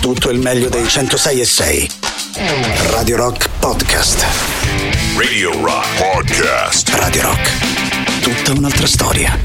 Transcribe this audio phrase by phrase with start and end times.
[0.00, 1.90] tutto il meglio dei 106 e 6.
[2.90, 4.24] Radio Rock Podcast.
[5.16, 6.88] Radio Rock Podcast.
[6.94, 8.20] Radio Rock.
[8.22, 9.38] Tutta un'altra storia.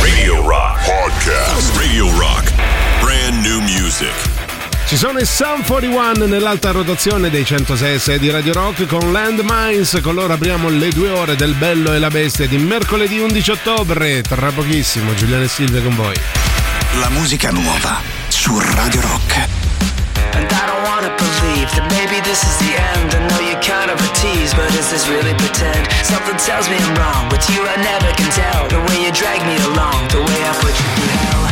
[0.00, 1.76] Radio Rock Podcast.
[1.76, 2.52] Radio Rock.
[3.00, 4.12] Brand new music.
[4.86, 9.12] Ci sono i Sun 41 nell'alta rotazione dei 106 e 6 di Radio Rock con
[9.12, 10.00] Landmines.
[10.02, 14.22] Con loro apriamo le due ore del Bello e la Bestia di mercoledì 11 ottobre.
[14.22, 16.14] Tra pochissimo, Giuliano e Silvia con voi.
[16.98, 19.36] La musica nuova su Radio Rock.
[20.32, 23.12] And I don't wanna believe that maybe this is the end.
[23.12, 25.84] I know you're kind of a tease, but is this really pretend?
[26.00, 27.28] Something tells me I'm wrong.
[27.28, 28.64] With you, I never can tell.
[28.72, 31.49] The way you drag me along, the way I put you through hell.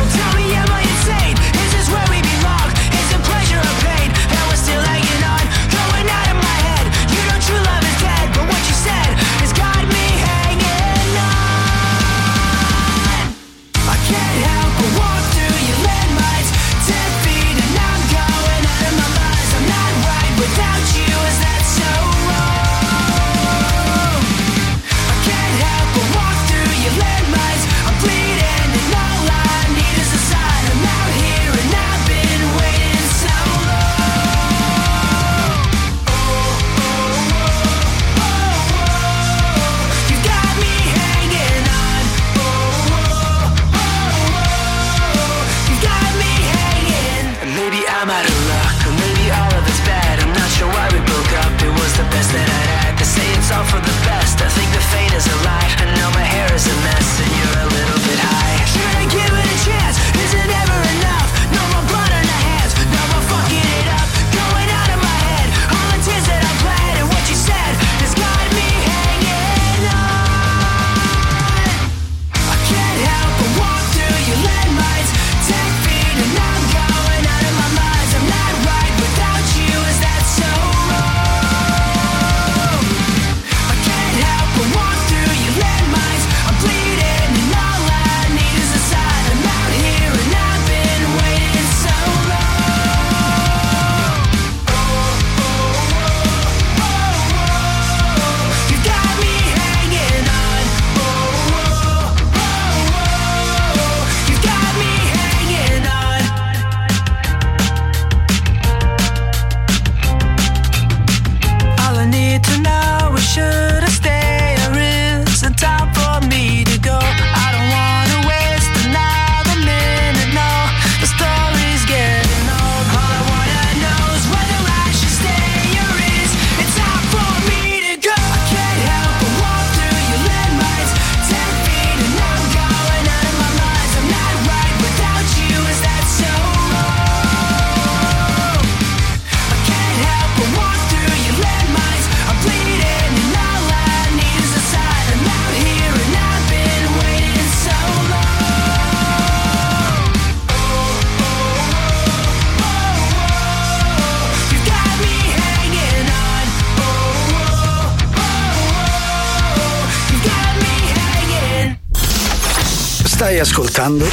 [163.28, 164.08] Stai ascoltando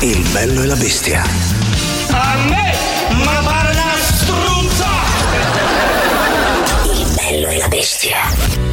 [0.00, 1.22] Il bello e la bestia.
[2.10, 2.74] A me,
[3.24, 4.86] ma pare una struzza!
[6.92, 8.16] Il bello e la bestia.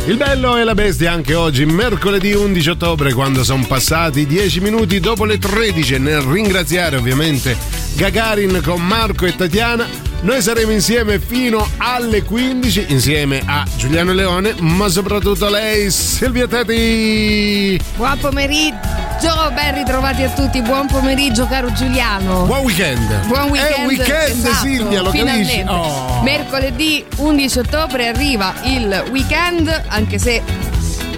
[0.07, 4.99] Il bello e la bestia anche oggi, mercoledì 11 ottobre, quando sono passati 10 minuti
[4.99, 5.99] dopo le 13.
[5.99, 7.55] Nel ringraziare ovviamente
[7.93, 9.87] Gagarin con Marco e Tatiana.
[10.23, 16.45] Noi saremo insieme fino alle 15, insieme a Giuliano Leone, ma soprattutto a lei, Silvia
[16.45, 17.79] Teti.
[17.95, 19.00] Buon pomeriggio,
[19.53, 20.61] ben ritrovati a tutti.
[20.61, 22.45] Buon pomeriggio, caro Giuliano.
[22.45, 23.27] Buon weekend.
[23.27, 23.75] Buon weekend.
[23.75, 25.63] È weekend, esatto, Silvia, lo capisci?
[25.67, 26.21] Oh.
[26.23, 30.41] Mercoledì 11 ottobre arriva il weekend, anche se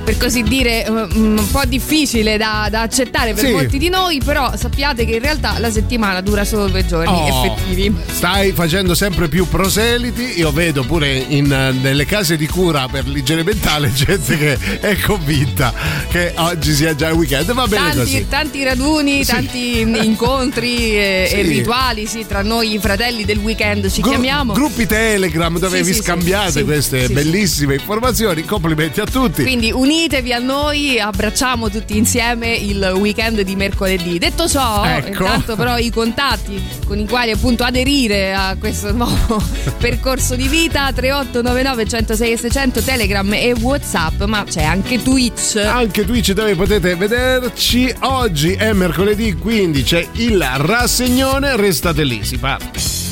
[0.04, 3.52] per così dire um, un po' difficile da, da accettare per Sì.
[3.52, 7.46] molti di noi, però sappiate che in realtà la settimana dura solo due giorni Oh,
[7.46, 7.94] effettivi.
[8.12, 10.34] Stai facendo sempre più proseliti.
[10.40, 14.98] Io vedo pure in, eh, nelle case di cura per l'igiene mentale gente che è
[15.00, 15.74] convinta
[16.10, 17.54] che oggi sia già il weekend.
[17.54, 18.26] Va bene Tanti, così.
[18.28, 19.32] tanti raduni, Sì.
[19.32, 21.36] tanti incontri e, Sì.
[21.36, 24.52] e rituali, sì, tra noi i fratelli del weekend ci Gru- chiamiamo.
[24.54, 28.44] Gruppi Telegram dove vi scambiate queste bellissime informazioni.
[28.44, 29.44] Complimenti a tutti.
[29.44, 34.18] Quindi unitevi a noi, abbracciamo tutti insieme il weekend di mercoledì.
[34.18, 35.24] Detto ciò, Ecco.
[35.24, 39.42] intanto però i contatti con i quali appunto aderire a questo nuovo
[39.78, 45.58] percorso di vita 3899 106 600 Telegram e Whatsapp, ma c'è anche Twitch.
[45.58, 47.94] Anche Twitch dove potete vederci.
[48.02, 51.56] Oggi è mercoledì, quindi c'è il rassegnone.
[51.56, 53.03] Restate lì, si parte.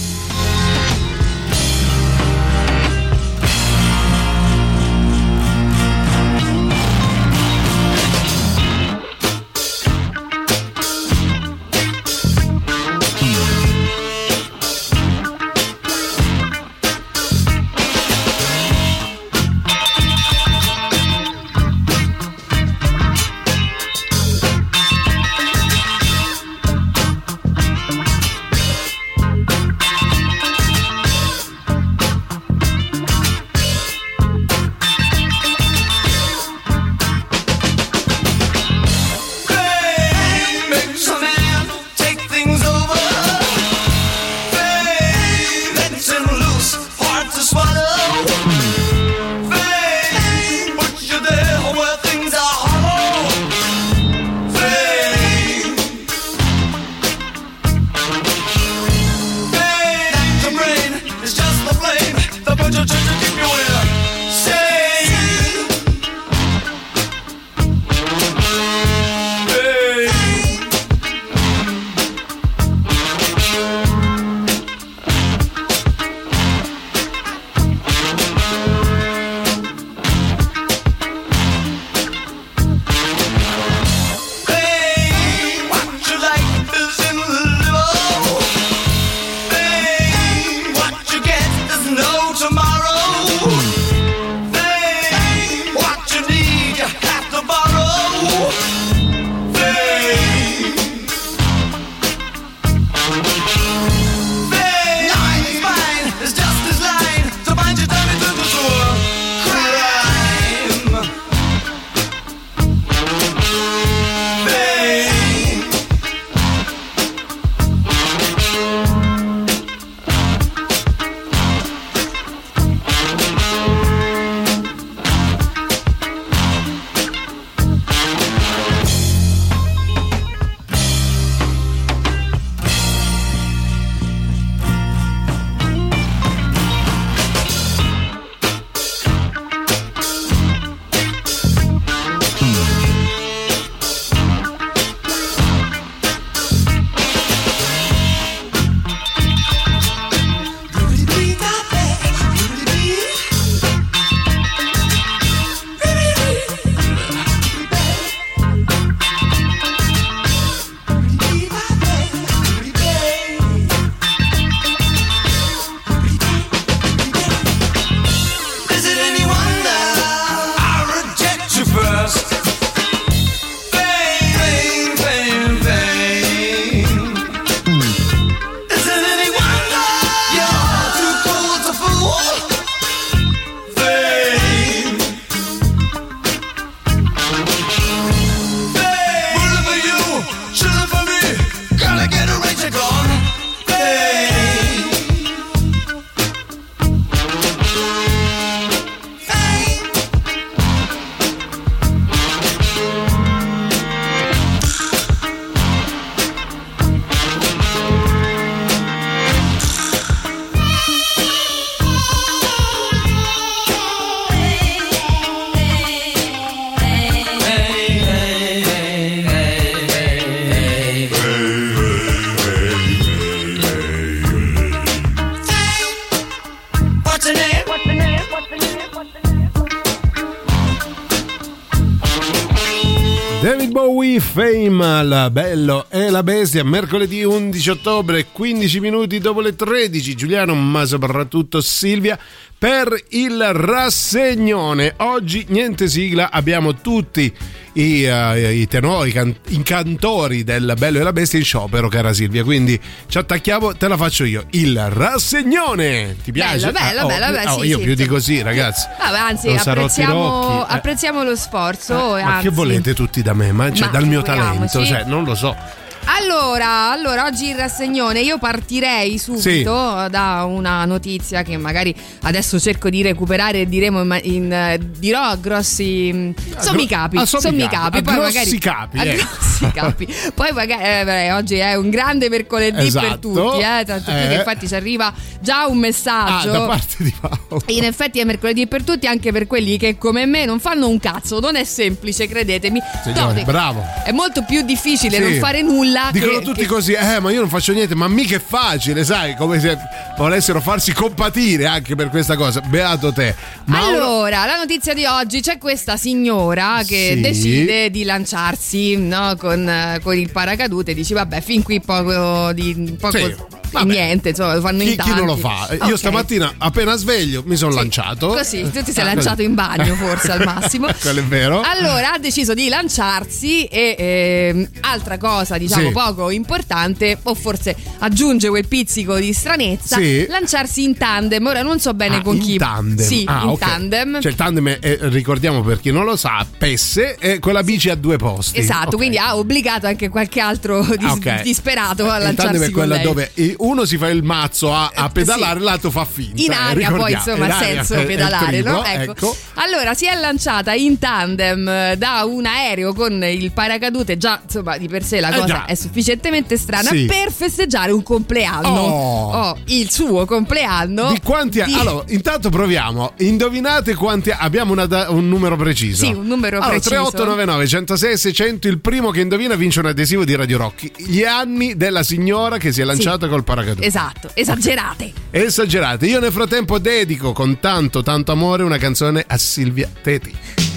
[235.30, 240.16] Bello e la bestia, mercoledì 11 ottobre, 15 minuti dopo le 13.
[240.16, 242.18] Giuliano, ma soprattutto Silvia,
[242.61, 244.94] per il rassegnone.
[244.97, 247.33] Oggi niente sigla, abbiamo tutti
[247.73, 251.87] i, uh, i tenori, i, can- i cantori del Bello e la Bestia in sciopero,
[251.87, 252.44] cara Silvia.
[252.44, 254.45] Quindi ci attacchiamo, te la faccio io.
[254.51, 256.18] Il rassegnone.
[256.23, 256.71] Ti piace?
[256.71, 258.19] Bello, bello, Ah, oh, bello, oh, sì, io sì, più di insomma.
[258.19, 258.87] così, ragazzi.
[258.99, 260.73] Vabbè, anzi, Non sarò apprezziamo, eh.
[260.75, 261.94] apprezziamo lo sforzo.
[261.95, 262.47] Ma anzi.
[262.47, 263.51] che volete tutti da me?
[263.51, 265.57] Ma, cioè, Ma dal mio talento, cioè, non lo so.
[266.03, 272.89] Allora, allora, oggi il rassegnone io partirei subito da una notizia che magari adesso cerco
[272.89, 277.97] di recuperare e diremo in, in, dirò a grossi mm, sommi capi, a sommi capi,
[277.99, 279.15] a poi magari capi, a eh.
[279.15, 280.07] grossi capi.
[280.33, 283.17] Poi magari eh, beh, oggi è un grande mercoledì per Esatto.
[283.31, 284.27] tutti, eh, tanto Eh.
[284.27, 286.51] che infatti ci arriva già un Ah, messaggio.
[286.51, 287.61] da parte di Paolo.
[287.67, 290.99] In effetti è mercoledì per tutti, anche per quelli che come me non fanno un
[290.99, 291.39] cazzo.
[291.39, 292.79] Non è semplice, credetemi.
[293.03, 293.83] Signore, Todi, bravo.
[294.03, 295.21] È molto più difficile Sì.
[295.21, 295.91] non fare nulla.
[296.12, 299.04] Dicono che, tutti che- così, eh, ma io non faccio niente, ma mica è facile,
[299.04, 299.78] sai, come se
[300.18, 302.62] volessero farsi compatire anche per questa cosa.
[302.62, 303.36] Beato te.
[303.66, 307.21] Mauro, Allora, la notizia di oggi c'è questa signora che Sì.
[307.21, 310.94] decide di lanciarsi no, con, eh, con il paracadute.
[310.94, 313.36] Dici, vabbè, fin qui poco di poco Sì,
[313.71, 313.86] vabbè.
[313.92, 315.42] niente, insomma, lo fanno chi, in chi non lo tanti.
[315.42, 315.76] fa?
[315.76, 315.88] Ok.
[315.90, 318.28] Io stamattina, appena sveglio, mi sono Sì, lanciato.
[318.28, 320.88] Così, tu ti sei Ah, lanciato in bagno, forse al massimo.
[321.00, 321.62] Quello è vero.
[321.62, 325.92] Allora ha deciso di lanciarsi e ehm, altra cosa, diciamo, Sì.
[325.92, 330.26] poco importante, o forse aggiunge quel pizzico di stranezza, Sì.
[330.28, 331.45] lanciarsi in tandem.
[331.45, 332.57] Ora non so bene Ah, con in chi.
[332.57, 333.06] tandem.
[333.06, 333.59] Sì, Ah, in ok.
[333.59, 334.21] tandem.
[334.21, 337.90] Cioè, il tandem è, è- ricordiamo per chi non lo sa, Pesse è quella bici
[337.90, 338.59] a due posti.
[338.59, 338.95] Esatto, Ok.
[338.97, 341.42] quindi ha obbligato anche qualche altro dis- Ah, ok.
[341.42, 344.92] disperato a Il lanciarsi tandem è con quella dove uno si fa il mazzo a,
[344.94, 345.66] a Eh, pedalare, sì.
[345.66, 346.42] l'altro fa finta.
[346.42, 347.23] in eh, aria poi ricordiamo.
[347.23, 348.81] insomma In ha senso è pedalare no?
[348.81, 349.35] triplo, ecco.
[349.56, 354.78] allora si è lanciata in tandem eh, da un aereo con il paracadute già insomma
[354.78, 355.66] di per sé la Eh, cosa già.
[355.71, 357.06] È sufficientemente strana Sì.
[357.06, 359.31] per festeggiare un compleanno Oh.
[359.31, 361.73] Oh, il suo compleanno Di quanti anni?
[361.73, 363.13] di- Allora, intanto proviamo.
[363.18, 366.06] Indovinate quanti abbiamo da- un numero preciso.
[366.06, 366.90] Sì, un numero allora, preciso.
[366.90, 370.92] 3899 106 600 il primo che indovina vince un adesivo di Radio Rock.
[371.01, 373.85] Gli anni della signora che si è lanciata col paracadute.
[373.85, 376.06] esatto esagerate Esagerate.
[376.07, 380.70] Io nel frattempo dedico con tanto tanto amore una canzone a Silvia Teti.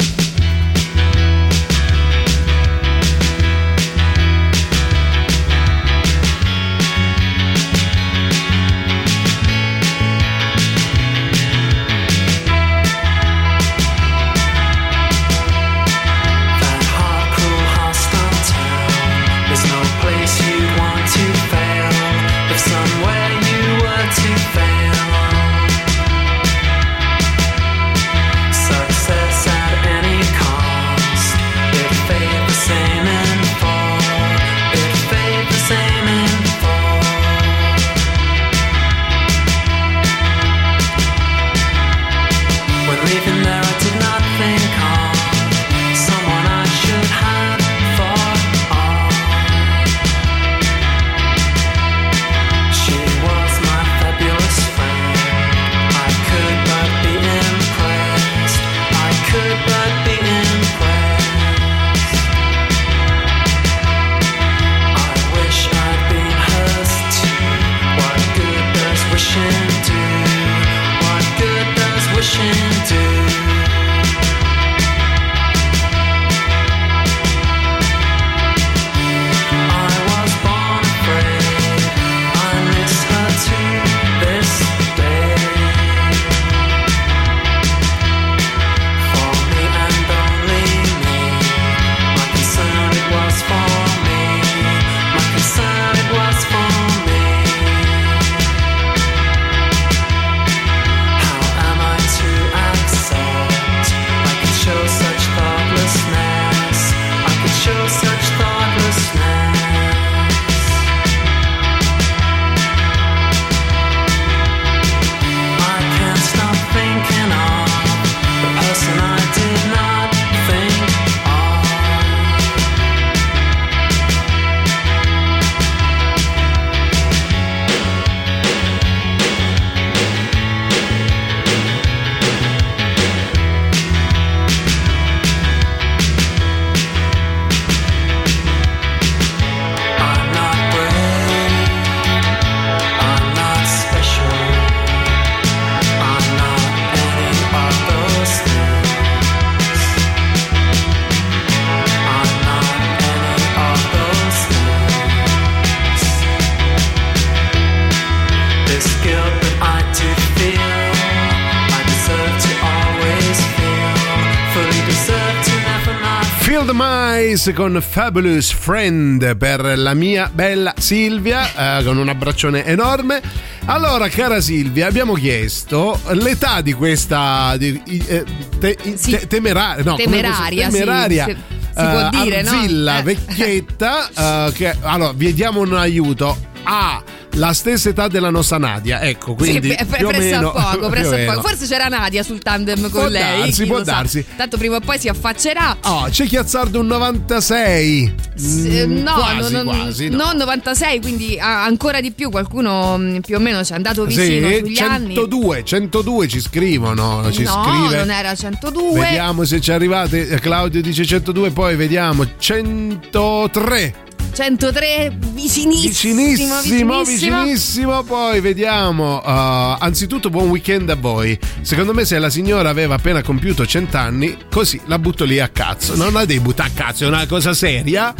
[167.46, 173.20] Mice con Fabulous Friend per la mia bella Silvia, eh, con un abbraccione enorme.
[173.66, 178.24] Allora, cara Silvia, abbiamo chiesto l'età di questa di, eh,
[178.58, 179.10] te- Sì.
[179.10, 181.24] te- temeraria, no, Temeraria, posso- sì, temeraria.
[181.26, 182.50] si- si può eh, dire, no?
[182.50, 183.02] Arzilla, Eh.
[183.02, 184.08] vecchietta,
[184.48, 186.38] eh, che allora vi diamo un aiuto.
[186.62, 187.02] Ha
[187.34, 190.70] la stessa età della nostra Nadia, ecco, quindi sì, pre- più o pressa meno, poco,
[190.78, 191.32] più o pressa meno.
[191.34, 191.48] poco.
[191.48, 193.40] Forse c'era Nadia sul tandem con Può lei.
[193.40, 193.90] darsi, può lo sa.
[193.92, 194.24] darsi.
[194.36, 195.76] Tanto prima o poi si affaccerà.
[195.84, 198.14] Oh, c'è Chiazzardo un 96.
[198.36, 200.16] S- Mm, no, quasi, non, quasi, no.
[200.24, 202.30] non 96, quindi ancora di più.
[202.30, 205.14] Qualcuno mm, più o meno ci è andato vicino Sì, sugli anni.
[205.14, 207.96] 102, 102 ci scrivono, ci no, scrive.
[207.98, 209.00] non era 102.
[209.00, 210.26] Vediamo se ci arrivate.
[210.40, 213.94] Claudio dice 102, poi vediamo 103.
[214.34, 217.02] 103 vicinissimo, Vicinissimo, vicinissimo.
[217.04, 218.02] vicinissimo.
[218.02, 219.18] Poi vediamo.
[219.18, 221.38] uh, anzitutto, buon weekend a voi.
[221.60, 225.48] Secondo me, se la signora aveva appena compiuto 100 anni, così la butto lì a
[225.48, 225.94] cazzo.
[225.94, 228.12] Non la devi buttare a cazzo, è una cosa seria.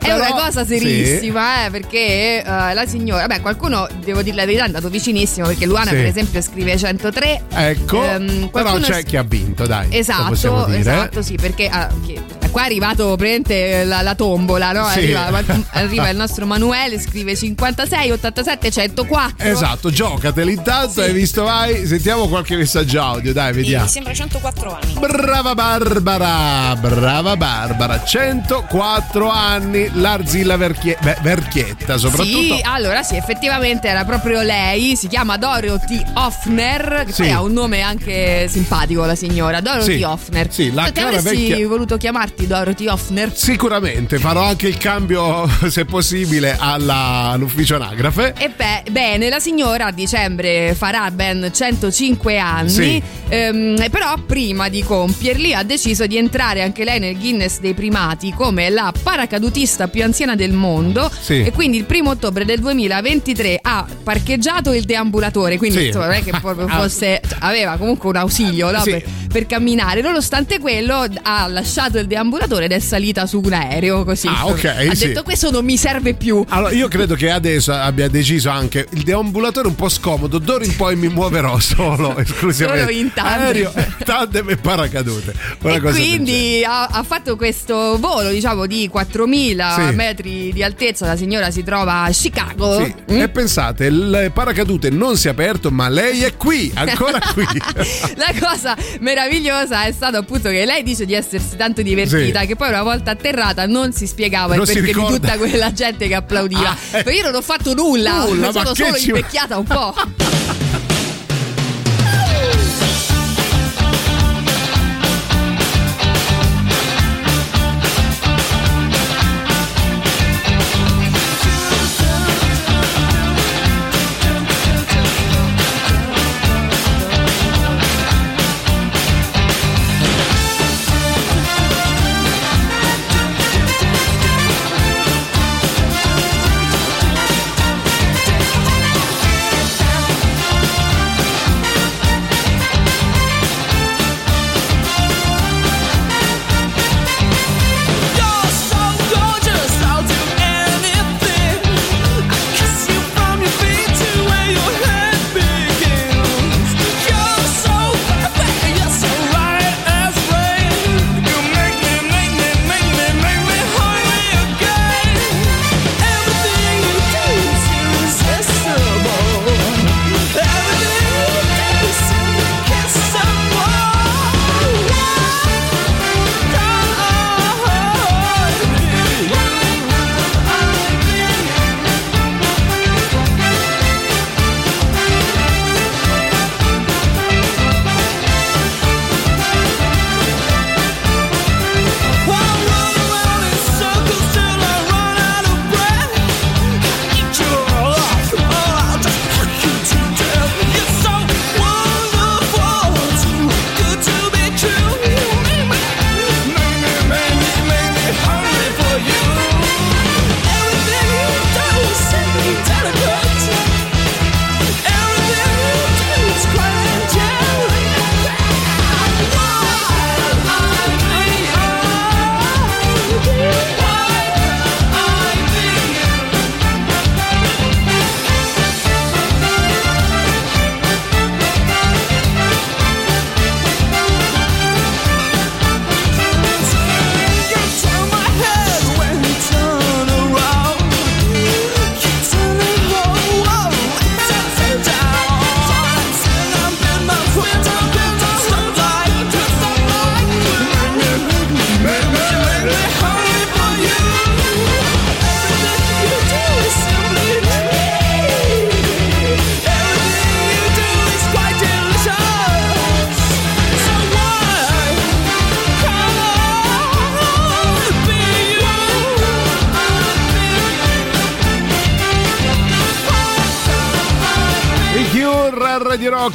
[0.00, 4.62] È una cosa serissima, eh, perché eh, la signora, beh, qualcuno, devo dire la verità,
[4.62, 5.96] è andato vicinissimo, perché Luana, Sì.
[5.96, 7.42] per esempio, scrive 103.
[7.50, 9.88] Ecco, Ehm, però c'è chi ha vinto, dai.
[9.90, 12.20] Esatto, esatto, sì, perché ah, che-
[12.50, 14.88] qua è arrivato praticamente la, la tombola, no?
[14.90, 14.98] Sì.
[14.98, 15.30] Arriva,
[15.70, 19.46] arriva il nostro Manuele, scrive 56, 87, 104.
[19.46, 21.86] Esatto, giocateli intanto, hai visto, vai.
[21.86, 23.84] Sentiamo qualche messaggio audio, dai, vediamo.
[23.84, 24.92] Mi sembra 104 anni.
[24.98, 32.54] Brava Barbara, brava Barbara, 104 anni, l'Arzilla Verchie- beh, Verchietta soprattutto.
[32.56, 37.22] Sì, allora sì, effettivamente era proprio lei, si chiama Dorothy Hoffner, che Sì.
[37.22, 40.52] poi ha un nome anche simpatico la signora, Dorothy Sì, Hoffner.
[40.52, 43.34] sì, la Te cara avresti vecchia- voluto chiamarti Dorothy Hoffner?
[43.34, 48.34] Sicuramente farò anche il cambio, se possibile, alla- all'ufficio anagrafe.
[48.38, 53.02] E beh, bene, la signora a dicembre farà ben 105 anni, Sì.
[53.28, 58.32] ehm, però prima di compierli ha deciso di entrare anche lei nel Guinness dei primati
[58.32, 61.42] come la paracadutista più anziana del mondo Sì.
[61.44, 65.86] e quindi il primo ottobre del 2023 ha parcheggiato il deambulatore, quindi Sì.
[65.86, 66.30] insomma non è che
[66.66, 66.80] Ah.
[66.80, 72.64] fosse, aveva comunque un ausilio no, per, per camminare, nonostante quello ha lasciato il deambulatore
[72.66, 74.26] ed è salita su un aereo così.
[74.28, 76.44] Ah, ok, ha detto questo non mi serve più.
[76.48, 80.38] Allora, io credo che adesso abbia deciso anche il deambulatore un po' scomodo.
[80.38, 82.84] D'ora in poi mi muoverò solo, esclusivamente.
[82.92, 83.40] Solo in tandem.
[83.46, 83.72] Aereo,
[84.04, 85.34] tandem e paracadute.
[85.62, 89.94] E quindi ha, ha fatto questo volo diciamo di 4000 Sì.
[89.94, 93.20] metri di altezza la signora si trova a Chicago Sì, Mm?
[93.20, 97.44] E pensate, il paracadute non si è aperto, ma lei è qui, ancora qui.
[98.16, 102.46] la cosa meravigliosa è stato appunto che lei dice di essersi tanto divertita Sì.
[102.46, 105.16] che poi una volta atterrata non si spiegava Non il perché di ricorda.
[105.26, 107.12] Tutta quella gente che applaudiva Ah, eh.
[107.14, 109.94] Io non ho fatto nulla, Nulla, sono solo ci- invecchiata un po'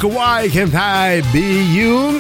[0.02, 2.20] Rock, Why Can't I Be You?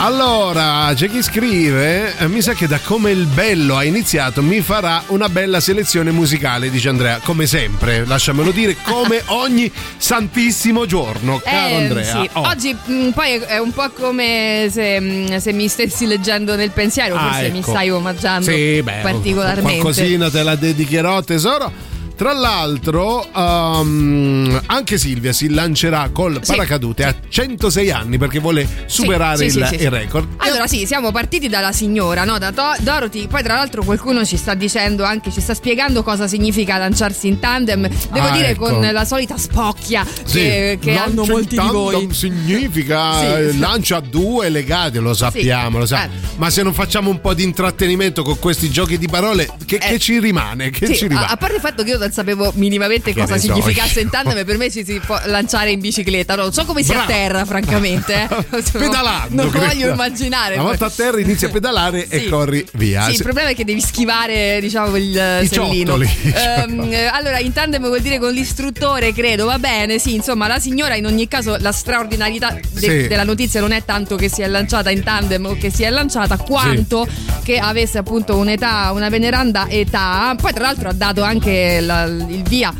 [0.00, 4.60] Allora, c'è chi scrive, eh, mi sa che da come il bello ha iniziato mi
[4.60, 11.40] farà una bella selezione musicale, dice Andrea, come sempre, lasciamelo dire, come ogni santissimo giorno,
[11.42, 12.20] caro Eh, Andrea.
[12.22, 12.30] sì.
[12.34, 12.42] Oh.
[12.48, 17.16] Oggi mh, poi è un po' come se, mh, se mi stessi leggendo nel pensiero,
[17.16, 17.70] Ah, forse mi ecco.
[17.70, 19.80] stai omaggiando Sì, beh, particolarmente.
[19.80, 21.72] Qualcosina te la dedicherò, tesoro.
[22.18, 26.50] Tra l'altro, um, anche Silvia si lancerà col Sì.
[26.50, 30.26] paracadute a 106 anni perché vuole superare Sì, sì, il, il record.
[30.58, 32.36] Allora sì, siamo partiti dalla signora, no?
[32.36, 36.26] da To- Dorothy, poi tra l'altro qualcuno ci sta dicendo anche, ci sta spiegando cosa
[36.26, 38.64] significa lanciarsi in tandem, devo Ah, dire ecco.
[38.70, 42.08] con la solita spocchia Sì, che, che hanno molti di voi.
[42.12, 43.24] significa Sì.
[43.24, 46.06] eh, lancio a due legati, lo sappiamo, lo sa.
[46.06, 46.08] Eh.
[46.38, 49.98] Ma se non facciamo un po' di intrattenimento con questi giochi di parole, che, che
[50.00, 50.70] ci rimane?
[50.70, 51.26] Che Sì, ci a, rimane?
[51.28, 54.06] a parte il fatto che io non sapevo minimamente Che cosa so significasse io.
[54.06, 56.34] in tandem, per me ci si può lanciare in bicicletta.
[56.34, 57.04] Non so come si Bravo.
[57.04, 58.26] atterra, francamente.
[58.28, 58.62] eh.
[58.72, 59.42] Pedalando.
[59.42, 59.66] Non credo.
[59.66, 60.47] voglio immaginare.
[60.54, 62.28] Una volta a terra inizi a pedalare e Sì.
[62.28, 63.04] corri via.
[63.04, 65.96] Sì, il problema è che devi schivare, diciamo, il I sellino.
[66.00, 70.94] eh, allora, in tandem vuol dire con l'istruttore, credo, va bene, sì, insomma, la signora
[70.96, 73.06] in ogni caso la straordinarietà de- Sì.
[73.08, 75.90] della notizia non è tanto che si è lanciata in tandem o che si è
[75.90, 77.06] lanciata, quanto
[77.42, 80.34] che avesse appunto un'età, una veneranda età.
[80.40, 82.72] Poi tra l'altro ha dato anche la- il via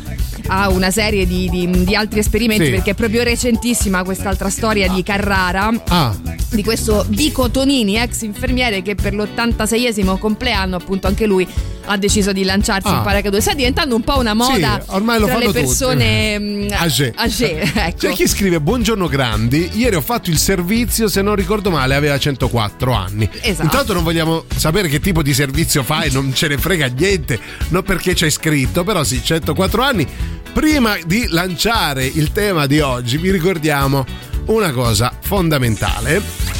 [0.51, 2.71] a una serie di, di- di altri esperimenti Sì.
[2.71, 6.15] perché è proprio recentissima quest'altra storia di Carrara Ah,
[6.51, 11.47] di questo Vico Tonini, ex infermiere che per l'86esimo compleanno appunto anche lui
[11.85, 12.97] ha deciso di lanciarsi Ah.
[12.97, 13.41] in paracadute.
[13.41, 17.13] Sta diventando un po' una moda Sì, ormai lo tra le persone mm, Age.
[17.15, 17.97] age, ecco.
[18.07, 22.17] C'è chi scrive Buongiorno grandi, ieri ho fatto il servizio, se non ricordo male aveva
[22.17, 23.29] 104 anni.
[23.41, 23.63] Esatto.
[23.63, 27.83] Intanto non vogliamo sapere che tipo di servizio fai, non ce ne frega niente, non
[27.83, 30.07] perché c'è scritto, però sì, 104 anni.
[30.53, 34.03] Prima di lanciare il tema di oggi vi ricordiamo
[34.49, 36.58] una cosa fondamentale.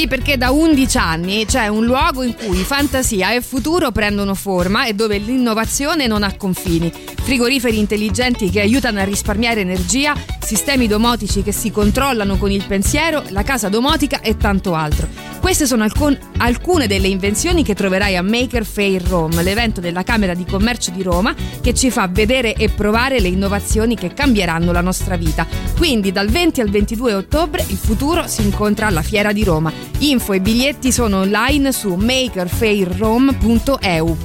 [0.00, 4.86] Sì, perché da 11 anni c'è un luogo in cui fantasia e futuro prendono forma
[4.86, 6.90] e dove l'innovazione non ha confini.
[6.90, 13.22] Frigoriferi intelligenti che aiutano a risparmiare energia, sistemi domotici che si controllano con il pensiero,
[13.28, 15.06] la casa domotica e tanto altro.
[15.38, 20.32] Queste sono alcun- alcune delle invenzioni che troverai a Maker Fair Rome, l'evento della Camera
[20.32, 24.80] di Commercio di Roma che ci fa vedere e provare le innovazioni che cambieranno la
[24.80, 25.46] nostra vita.
[25.76, 29.89] Quindi dal 20 al 22 ottobre il futuro si incontra alla Fiera di Roma.
[29.98, 34.16] Info e biglietti sono online su makerfairrome.eu.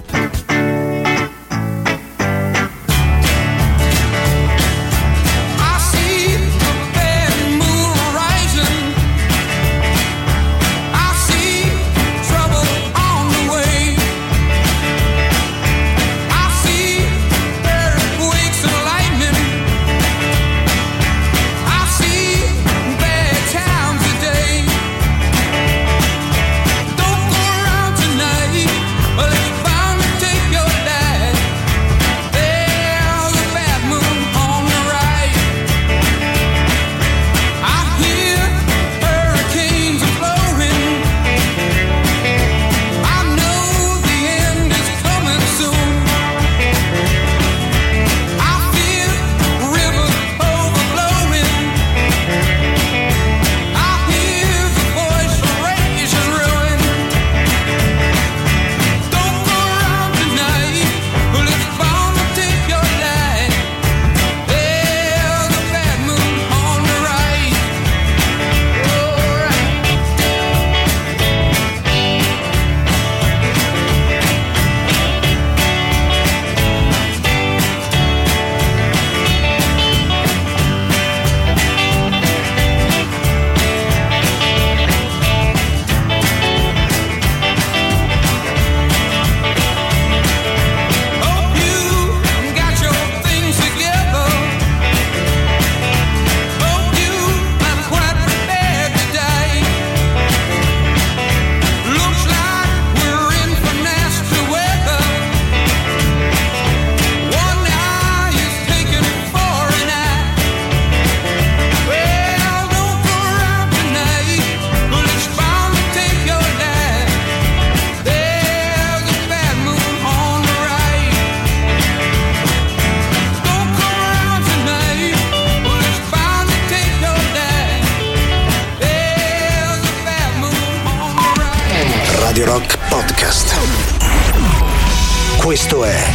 [135.85, 136.07] è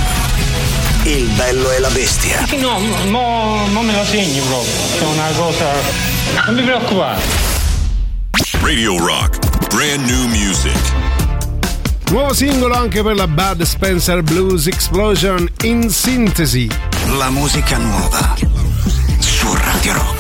[1.05, 2.45] Il bello e la bestia.
[2.59, 2.79] No,
[3.09, 4.73] mo, mo me lo segni proprio.
[4.99, 5.67] È una cosa.
[6.47, 7.21] Non mi preoccupare.
[8.61, 9.39] Radio Rock.
[9.75, 10.77] Brand new music.
[12.11, 16.69] Nuovo singolo anche per la Bud Spencer Blues Explosion in sintesi.
[17.17, 18.35] La musica nuova
[19.21, 20.20] su Radio Rock.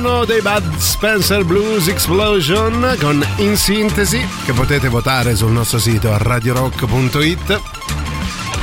[0.00, 6.16] Ritorno dei Bud Spencer Blues Explosion con In Sintesi che potete votare sul nostro sito
[6.16, 7.60] radiorock.it.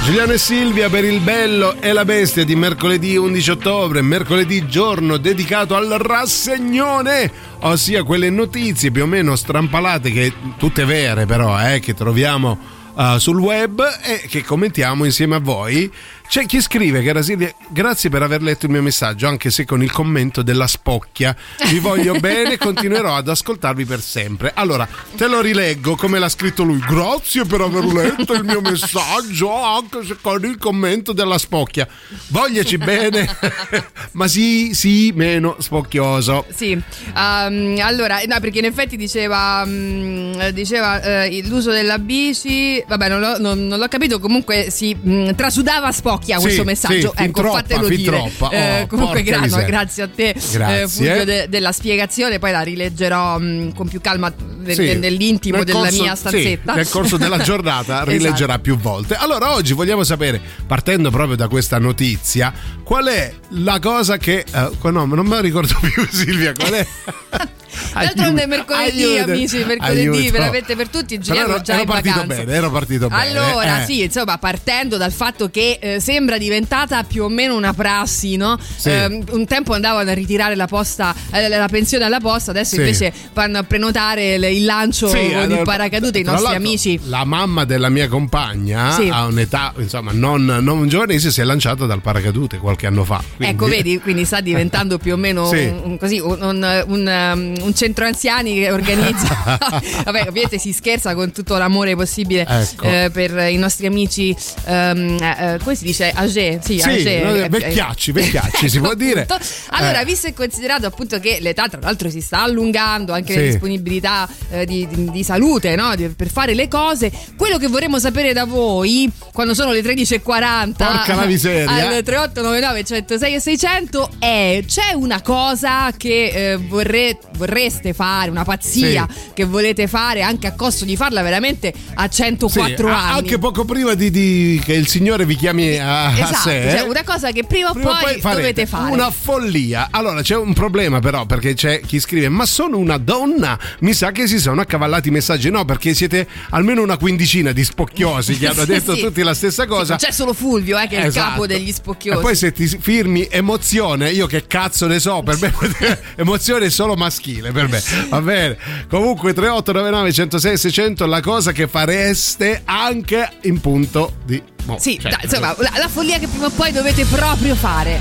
[0.03, 5.17] Giuliano e Silvia per il bello e la bestia di mercoledì 11 ottobre, mercoledì giorno
[5.17, 11.79] dedicato al rassegnone, ossia quelle notizie più o meno strampalate che tutte vere però, eh,
[11.79, 12.57] che troviamo
[12.97, 15.91] uh, sul web e che commentiamo insieme a voi.
[16.29, 19.81] C'è chi scrive, cara Silvia, grazie per aver letto il mio messaggio, anche se con
[19.81, 21.33] il commento della spocchia.
[21.69, 24.51] Vi voglio bene continuerò ad ascoltarvi per sempre.
[24.53, 24.85] Allora,
[25.15, 26.79] te lo rileggo come l'ha scritto lui.
[26.79, 31.87] Grazie per aver letto il mio messaggio, anche se con il commento della spocchia.
[32.27, 33.25] Vogliaci bene,
[34.11, 36.45] ma sì, sì, meno spocchioso.
[36.53, 43.07] Sì, ehm, allora, no, perché in effetti diceva, mm, diceva eh, l'uso della bici, vabbè,
[43.07, 47.13] non l'ho, non- non l'ho capito, comunque si mm, trasudava spocchia Sì, questo messaggio.
[47.15, 48.03] sì, ecco, troppa, fatelo dire.
[48.17, 48.49] troppa.
[48.49, 49.65] Eh, Oh, comunque, porca gra- miseria.
[49.65, 50.81] grazie a te, Grazie.
[50.81, 52.39] eh, Fulvio, de- della spiegazione.
[52.39, 54.81] Poi la rileggerò mm, con più calma de- Sì.
[54.85, 56.73] de- nell'intimo Nel della corso- mia sì, stanzetta.
[56.73, 58.09] nel corso della giornata Esatto.
[58.11, 59.15] rileggerà più volte.
[59.15, 62.53] Allora, oggi vogliamo sapere, partendo proprio da questa notizia,
[62.83, 64.43] qual è la cosa che.
[64.51, 66.87] eh, no, non me lo ricordo più, Silvia, qual è?
[67.93, 70.31] D'altronde è mercoledì, aiuto, amici, mercoledì, aiuto.
[70.31, 71.19] veramente per tutti.
[71.19, 72.43] Giuliano Però è già ero in partito vacanza.
[72.43, 73.21] bene, ero partito bene.
[73.21, 73.85] Allora, eh.
[73.85, 78.57] sì, insomma, partendo dal fatto che eh, sembra diventata più o meno una prassi, no?
[78.77, 78.89] Sì.
[78.89, 82.79] Ehm, un tempo andavano a ritirare la posta, eh, la pensione alla posta, adesso Sì.
[82.79, 86.97] invece vanno a prenotare il lancio Sì, con eh, il paracadute, i nostri amici.
[87.07, 89.09] La mamma della mia compagna Sì.
[89.11, 93.21] a un'età, insomma, non, non giovanissima, si è lanciata dal paracadute qualche anno fa.
[93.35, 95.49] quindi- Ecco, vedi, quindi sta diventando più o meno
[95.83, 99.57] un, così, un, un- un, um, centro anziani che organizza.
[100.05, 102.85] Vabbè, ovviamente si scherza con tutto l'amore possibile Ecco.
[102.85, 104.33] eh, per i nostri amici.
[104.65, 105.95] ehm, eh, come si dice?
[106.03, 106.59] Age?
[106.63, 109.25] Sì, Sì, age, eh, vecchiacci, vecchiacci, si può dire.
[109.71, 110.05] Allora, Eh.
[110.05, 113.39] visto e considerato appunto che l'età, tra l'altro, si sta allungando, anche Sì.
[113.39, 115.95] le disponibilità eh, di, di- di salute no?
[115.95, 120.73] Di- per fare le cose, quello che vorremmo sapere da voi quando sono le 13.40
[120.75, 121.69] Porca la miseria.
[121.69, 128.43] al 3899 106 e 600 è c'è una cosa che eh, vorre- vorreste fare, una
[128.43, 133.17] pazzia che volete fare anche a costo di farla veramente a 104 Sì, anni.
[133.17, 136.67] Anche poco prima di, di- che il Signore vi chiami a, a Esatto, sé.
[136.77, 138.91] cioè una cosa che prima o Prima o poi, farete dovete fare.
[138.91, 139.87] Una follia.
[139.91, 143.57] Allora c'è un problema però perché c'è chi scrive ma sono una donna.
[143.79, 145.49] Mi sa che si sono accavallati i messaggi.
[145.49, 149.01] No perché siete almeno una quindicina di spocchiosi che hanno Sì, detto sì.
[149.01, 149.95] tutti la stessa cosa.
[149.95, 151.29] C'è solo Fulvio eh, che è il Esatto.
[151.29, 152.17] capo degli spocchiosi.
[152.19, 155.53] E poi se ti firmi emozione, io che cazzo ne so, per me
[156.17, 157.81] emozione è solo maschile per me.
[158.09, 158.57] Va bene.
[158.89, 165.11] Comunque 3899 106 600 la cosa che fareste anche in punto di mo, Sì, cioè,
[165.11, 167.99] dai, insomma, la, la follia che prima o poi dovete proprio fare.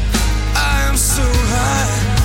[0.54, 2.15] I am so high,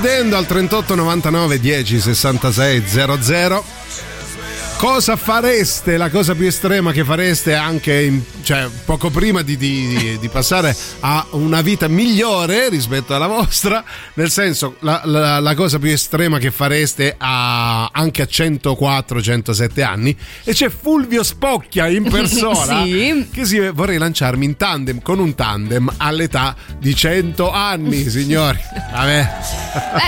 [0.00, 3.64] chiedendo al 38 99 10 66 00
[4.84, 10.18] cosa fareste, la cosa più estrema che fareste anche in- cioè, poco prima di, di-
[10.20, 15.78] di passare a una vita migliore rispetto alla vostra, nel senso la, la- la cosa
[15.78, 22.82] più estrema che fareste a- anche a 104-107 anni e c'è Fulvio Spocchia in persona
[22.84, 23.28] Sì.
[23.32, 28.58] che si vorrei lanciarmi in tandem con un tandem all'età di 100 anni, signori.
[28.92, 29.30] Vabbè.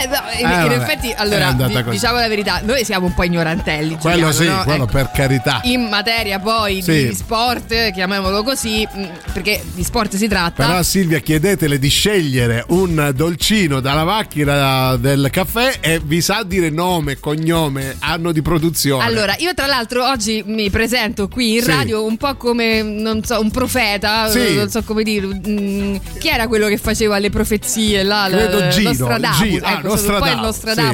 [0.02, 1.52] Eh, no, in, Eh, in effetti, allora,
[1.88, 3.96] diciamo la verità, noi siamo un po' ignorantelli.
[3.96, 4.64] Quello Giuliano, sì, no?
[4.66, 5.60] Quello ecco, per carità.
[5.64, 7.08] in materia poi Sì.
[7.08, 10.66] di sport, chiamiamolo così, mh, perché di sport si tratta.
[10.66, 16.70] Però Silvia chiedetele di scegliere un dolcino dalla macchina del caffè e vi sa dire
[16.70, 19.04] nome, cognome, anno di produzione.
[19.04, 21.70] Allora, io tra l'altro oggi mi presento qui in Sì.
[21.70, 24.54] radio un po' come, non so, un profeta, Sì.
[24.54, 25.26] non so come dire.
[25.26, 28.02] mm, chi era quello che faceva le profezie?
[28.02, 29.64] Là, Credo la- Gino, Nostradamus, Gino.
[29.66, 30.42] Ah, ecco, sono un po' il Nostradamus,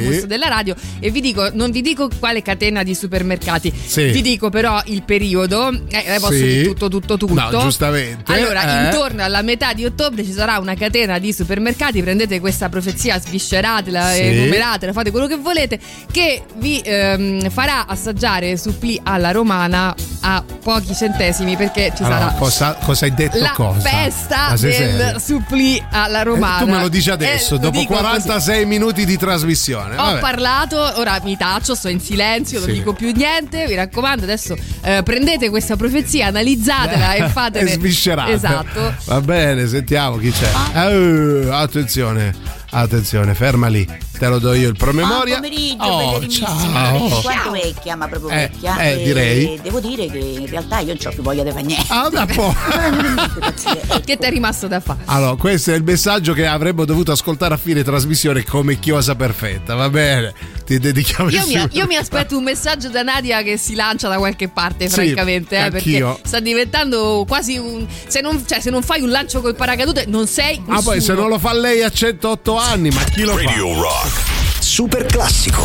[0.03, 4.05] Nostradamus della radio e vi dico, non vi dico quale catena di supermercati, Sì.
[4.11, 6.43] vi dico però il periodo, eh, eh, posso Sì.
[6.43, 7.33] dire tutto, tutto, tutto.
[7.33, 8.85] No, giustamente, Allora, eh.
[8.85, 14.11] intorno alla metà di ottobre ci sarà una catena di supermercati, prendete questa profezia, svisceratela,
[14.11, 14.21] Sì.
[14.21, 15.79] enumeratela, fate quello che volete,
[16.11, 22.31] che vi ehm, farà assaggiare suppli alla romana a pochi centesimi perché ci Allora, sarà
[22.33, 23.37] cosa, cosa hai detto?
[23.39, 23.79] la cosa?
[23.89, 26.57] festa Ma sei del supplì alla Eh, romana.
[26.59, 28.03] tu me lo dici adesso, Eh, lo dopo dico così.
[28.05, 29.95] 46 minuti di trasmissione.
[29.97, 30.19] Ho Vabbè.
[30.19, 32.73] parlato, ora mi taccio, sto in silenzio, non Sì.
[32.75, 33.42] dico più niente.
[33.49, 37.69] Vi raccomando, adesso eh, prendete questa profezia, analizzatela e fatene.
[37.69, 38.31] È sviscerata.
[38.31, 38.95] Esatto.
[39.05, 40.49] Va bene, sentiamo chi c'è.
[40.75, 42.33] Eh, attenzione,
[42.81, 43.87] attenzione, ferma lì.
[44.17, 45.39] Te lo do io il promemoria.
[45.39, 47.21] Buon pomeriggio, Oh, ciao.
[47.21, 48.77] Quanto vecchia, ma proprio Eh, vecchia.
[48.77, 49.59] eh, E direi.
[49.61, 51.85] Devo dire che in realtà io non ho più voglia di fare niente.
[51.89, 52.55] Ah, da po'.
[54.03, 54.99] Che ti è rimasto da fare?
[55.05, 59.75] Allora, questo è il messaggio che avremmo dovuto ascoltare a fine trasmissione come chiosa perfetta,
[59.75, 60.33] va bene?
[60.65, 64.07] Ti dedichiamo il Io mi, io mi aspetto un messaggio da Nadia che si lancia
[64.07, 67.85] da qualche parte, Sì, francamente, eh, perché sta diventando quasi un.
[68.07, 70.61] Se non, cioè, se non fai un lancio col paracadute, non sei.
[70.67, 73.39] Ah, poi se non lo fa lei a 108 anni, ma chi lo fa?
[73.39, 74.23] Radio Rock.
[74.59, 75.61] Super classico.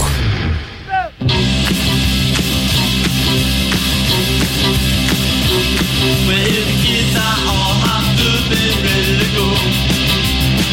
[6.27, 9.47] Well, the kids are all hopped up and ready to go.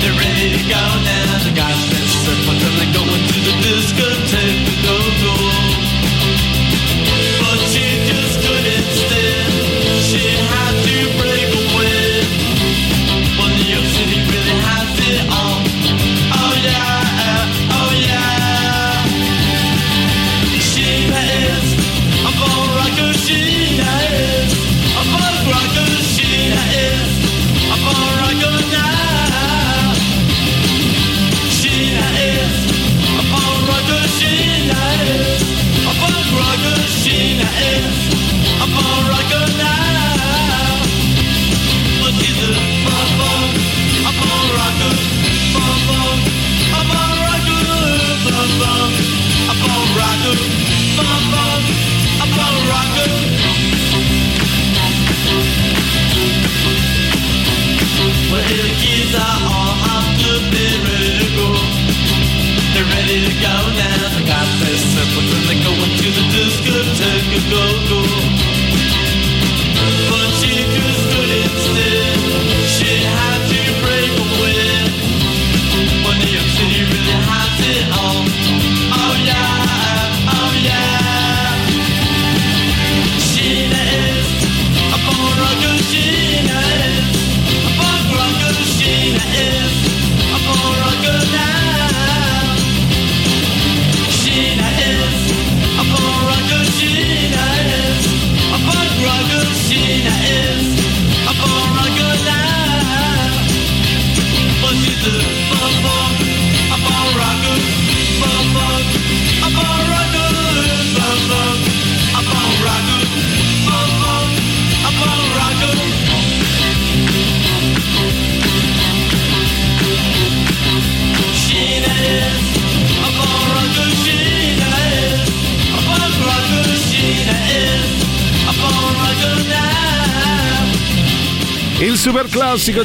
[0.02, 1.44] They're ready to go now.
[1.46, 4.25] The guys been surfing till they're going to the discotheque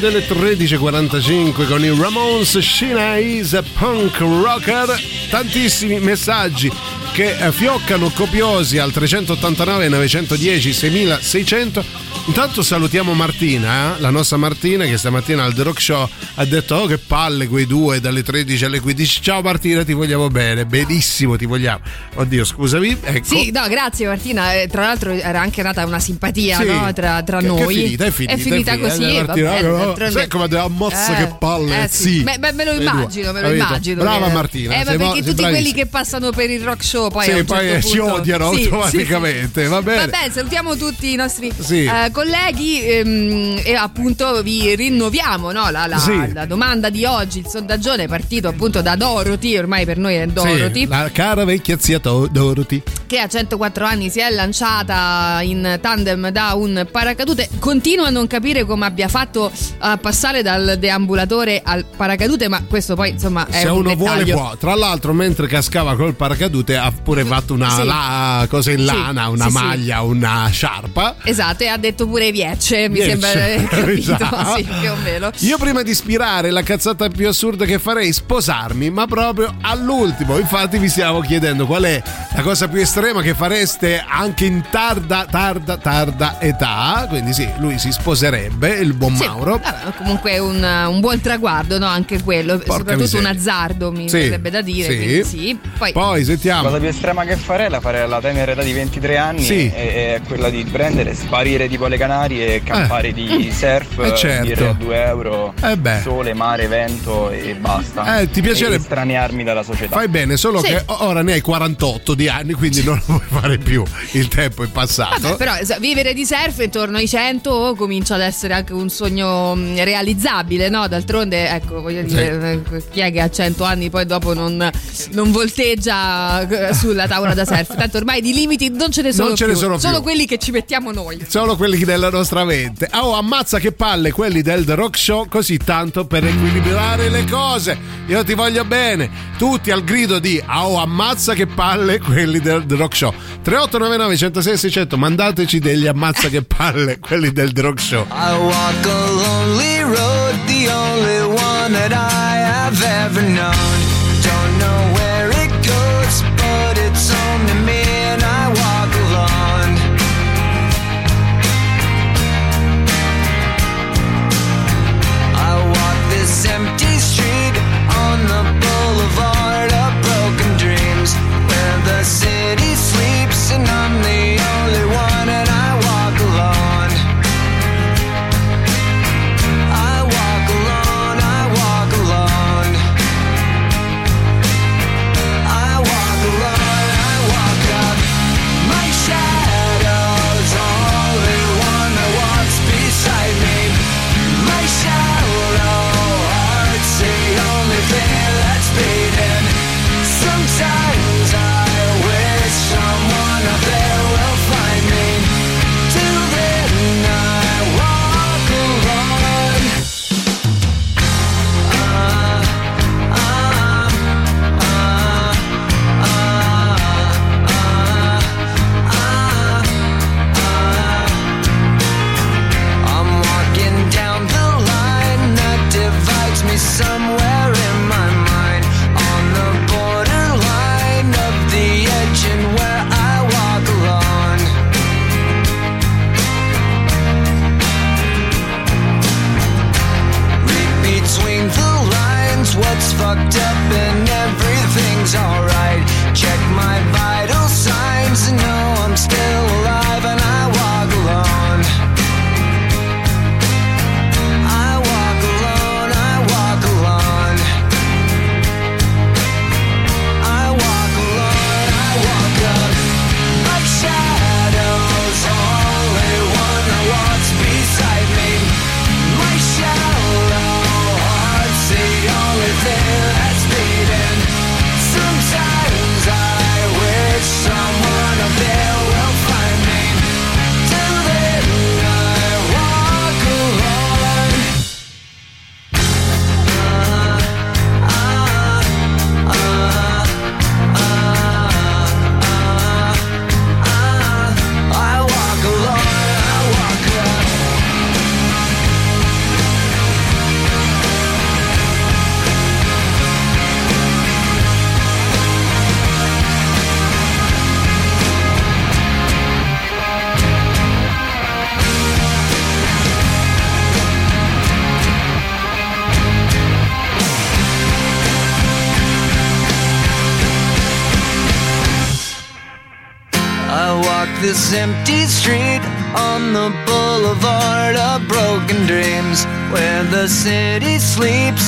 [0.01, 4.99] delle 13.45 con i Ramones Sheena is a punk rocker.
[5.29, 6.73] Tantissimi messaggi
[7.13, 11.85] che eh, fioccano copiosi al 389 910 6600.
[12.27, 14.01] Intanto salutiamo Martina, eh?
[14.01, 17.67] la nostra Martina che stamattina al The Rock Show ha detto oh che palle quei
[17.67, 19.21] due dalle 13 alle 15.
[19.23, 21.81] Ciao Martina, ti vogliamo bene, benissimo ti vogliamo.
[22.15, 22.97] Oddio, scusami.
[23.03, 23.25] Ecco.
[23.25, 24.55] Sì, no, grazie Martina.
[24.55, 26.67] Eh, Tra l'altro era anche nata una simpatia Sì.
[26.67, 27.75] no, tra, tra Che- che noi.
[27.75, 28.89] è finita, è finita, È finita è finita.
[28.95, 29.03] così.
[29.17, 32.23] Eh, Martina, bene, no, d'altronde- sai come ammazza che palle, eh sì.
[32.23, 33.65] Me, me- me lo immagino, me lo Capito?
[33.67, 34.03] immagino.
[34.03, 37.25] Brava che- Martina, Eh, ma perché tutti quelli che passano per il rock show poi
[37.25, 39.73] Sì, poi certo si punto- odiano Sì, automaticamente, sì, sì.
[39.73, 40.07] va bene.
[40.07, 41.85] Vabbè, salutiamo tutti i nostri Sì.
[41.85, 46.20] eh, colleghi ehm, e appunto vi rinnoviamo no, la, la- Sì.
[46.33, 47.39] La domanda di oggi.
[47.41, 50.81] Il sondaggione è partito appunto da Dorothy, ormai per noi è Dorothy.
[50.81, 52.83] Sì, la cara vecchia zia Dorothy.
[53.07, 57.49] che a 104 anni si è lanciata in tandem da un paracadute.
[57.59, 62.95] Continua a non capire come abbia fatto a passare dal deambulatore al paracadute, ma questo
[62.95, 64.37] poi insomma è Se un uno vuole dettaglio.
[64.37, 64.57] può.
[64.57, 67.85] Tra l'altro, mentre cascava col paracadute ha pure fatto una Sì.
[67.85, 69.57] la- cosa in lana, una sì, sì.
[69.57, 71.17] maglia, una sciarpa.
[71.25, 74.57] Esatto, e ha detto pure viecce, mi Viecce, sembra capito, esatto.
[74.57, 75.31] sì, più o meno.
[75.41, 80.39] Io prima di ispirare la cazzata più assurda che farei sposarmi, ma proprio all'ultimo.
[80.39, 82.03] Infatti vi stiamo chiedendo qual è
[82.35, 87.07] la cosa più estrema che fareste anche in tarda, tarda, tarda età.
[87.09, 89.61] Quindi sì, lui si sposerebbe, il buon Sì, Mauro.
[89.63, 91.87] vabbè, comunque un, un buon traguardo, no?
[91.87, 93.29] Anche quello, soprattutto miseria.
[93.31, 94.91] un azzardo mi Sì, verrebbe da dire.
[94.91, 94.97] sì.
[94.97, 95.59] quindi sì.
[95.79, 96.63] Poi, Poi La sentiamo.
[96.65, 99.67] cosa più estrema che farei la farei alla tenera età di 23 anni Sì.
[99.73, 104.45] è quella di prendere, sparire tipo alle Canarie e campare di surf, Eh, certo.
[104.47, 105.99] birre a 2 euro, Eh beh.
[106.03, 108.21] Sole, mare, vento e basta.
[108.21, 109.97] Eh, ti piacerebbe- estraniarmi dalla società.
[109.97, 110.67] Fai bene, solo Sì.
[110.69, 113.83] che ora ne hai 48 di anni, quindi non lo puoi fare più.
[114.13, 115.21] Il tempo è passato.
[115.21, 119.83] Vabbè, però vivere di surf intorno ai 100 comincia ad essere anche un sogno mh,
[119.85, 120.87] realizzabile, no?
[120.89, 124.71] D'altronde, ecco, voglio dire, eh, chi è che a 100 anni poi dopo non,
[125.13, 127.77] non volteggia eh, sulla tavola da surf?
[127.77, 129.87] Tanto ormai di limiti non ce ne sono Non ce ne più, sono più.
[129.89, 131.25] solo quelli che ci mettiamo noi.
[131.29, 132.89] Solo quelli della nostra mente.
[132.95, 137.77] Oh, ammazza che palle quelli del The Rock Show, così tanto per equilibrare le cose.
[138.07, 139.11] Io ti voglio bene.
[139.37, 143.11] Tutti al grido di ah, oh, ammazza che palle quelli del The Rock Show.
[143.43, 148.07] 3899 106 600, mandateci degli ammazza che palle quelli del The Rock Show.
[148.11, 153.80] I walk a lonely road, the only one that I have ever known.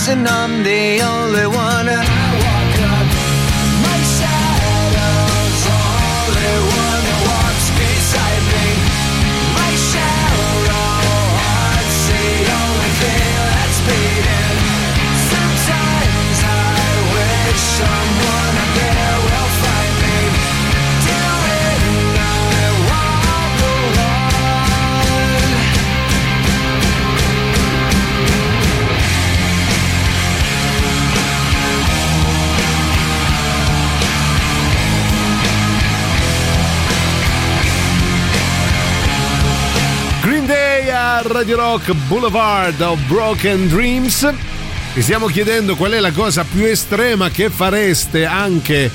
[0.03, 1.02] Sleeps and I'm the
[41.43, 44.33] Radio Rock Boulevard of Broken Dreams.
[44.95, 48.89] Vi stiamo chiedendo qual è la cosa più estrema che fareste anche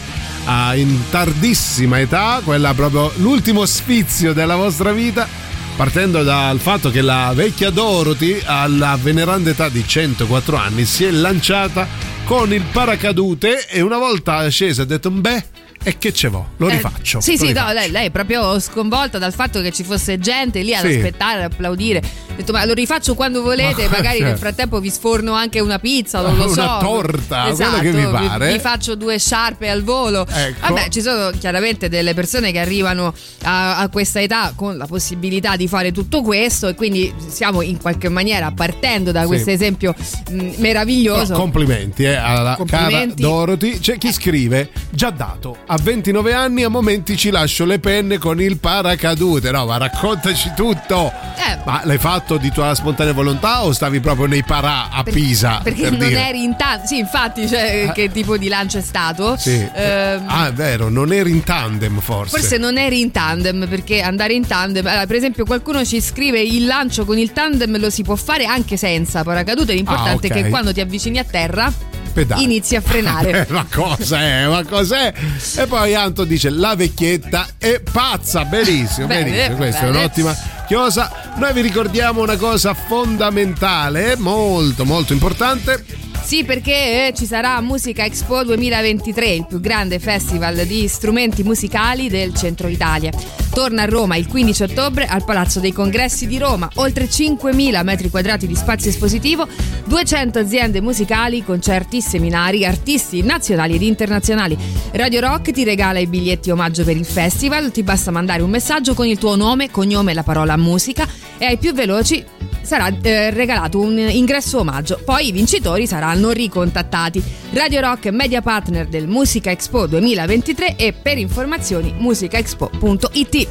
[0.46, 5.28] ah, in tardissima età, quella proprio l'ultimo sfizio della vostra vita,
[5.76, 11.12] partendo dal fatto che la vecchia Dorothy alla veneranda età di 104 anni si è
[11.12, 11.86] lanciata
[12.24, 15.44] con il paracadute e una volta scesa ha detto beh
[15.84, 16.50] e che ce vo?
[16.58, 17.22] Lo Eh, rifaccio.
[17.22, 20.18] sì, lo sì, no, rifaccio." lei, lei è proprio sconvolta dal fatto che ci fosse
[20.20, 20.96] gente lì ad Sì.
[20.96, 22.02] aspettare, ad applaudire.
[22.38, 24.42] Detto, ma lo rifaccio quando volete, Ma- magari nel certo.
[24.42, 26.62] frattempo vi sforno anche una pizza, non lo so.
[26.62, 28.54] Una torta, quello esatto, che vi pare.
[28.54, 30.26] Vi, faccio due sciarpe al volo.
[30.30, 30.68] Ecco.
[30.74, 33.14] Vabbè, ci sono chiaramente delle persone che arrivano
[33.44, 37.82] a, a questa età con la possibilità di fare tutto questo e quindi stiamo in
[37.82, 39.28] qualche maniera partendo da Sì.
[39.28, 39.96] questo esempio
[40.30, 41.26] mh, meraviglioso.
[41.34, 43.22] Però complimenti eh, alla Complimenti.
[43.22, 43.80] cara Dorothy.
[43.80, 48.40] C'è chi scrive: Già dato, a 29 anni a momenti ci lascio le penne con
[48.40, 49.50] il paracadute.
[49.52, 51.12] No, ma raccontaci tutto.
[51.36, 51.58] Eh.
[51.66, 55.62] Ma l'hai fatto di tua spontanea volontà o stavi proprio nei parà a Per- Pisa?
[55.64, 56.28] Perché per non dire?
[56.28, 56.86] eri in tandem.
[56.86, 59.38] Sì, infatti, cioè, che tipo di lancio è stato?
[59.38, 59.66] Sì.
[59.74, 62.38] Ehm, ah, è vero, non eri in tandem forse.
[62.38, 66.42] Forse non eri in tandem perché andare in tandem, allora, per esempio, qualcuno ci scrive
[66.42, 69.74] il lancio con il tandem lo si può fare anche senza paracadute.
[69.74, 70.38] L'importante Ah, ok.
[70.38, 71.72] è che quando ti avvicini a terra
[72.14, 72.44] Pedali.
[72.44, 73.26] inizi a frenare.
[73.48, 74.48] Eh, ma cos'è?
[74.48, 75.14] Ma cos'è?
[75.58, 78.44] E poi Anto dice: La vecchietta è pazza.
[78.46, 79.56] Benissimo, Bene, benissimo.
[79.58, 80.36] Questa è un'ottima
[80.68, 81.34] chiosa.
[81.38, 86.07] Noi vi ricordiamo una cosa fondamentale, molto, molto importante.
[86.28, 92.10] Sì, perché eh, ci sarà Musica Expo 2023, il più grande festival di strumenti musicali
[92.10, 93.12] del centro Italia.
[93.54, 96.70] Torna a Roma il 15 ottobre al Palazzo dei Congressi di Roma.
[96.76, 99.48] Oltre 5.000 metri quadrati di spazio espositivo,
[99.86, 104.58] 200 aziende musicali, concerti, seminari, artisti nazionali ed internazionali.
[104.92, 107.72] Radio Rock ti regala i biglietti omaggio per il festival.
[107.72, 111.08] Ti basta mandare un messaggio con il tuo nome, cognome e la parola musica
[111.38, 112.22] e ai più veloci
[112.68, 115.00] sarà eh, regalato un ingresso omaggio.
[115.06, 117.24] Poi i vincitori saranno ricontattati.
[117.54, 123.48] Radio Rock media partner del Musica Expo 2023 e per informazioni musicaexpo.it.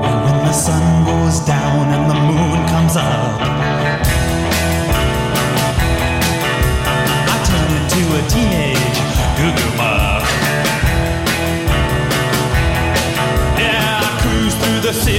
[0.00, 3.31] When the sun goes down and the moon comes up,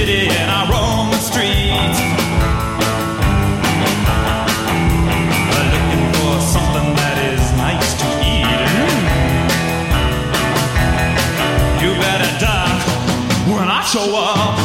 [0.04, 1.98] city and I roam the streets.
[5.56, 8.60] Looking for something that is nice to eat.
[11.82, 12.80] You better duck
[13.48, 14.63] when I show up.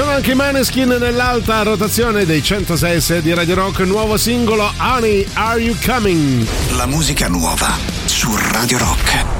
[0.00, 5.60] Sono anche i Maneskin nell'alta rotazione dei 106 di Radio Rock, nuovo singolo Honey, Are
[5.60, 6.46] You Coming?
[6.70, 7.76] La musica nuova
[8.06, 9.39] su Radio Rock.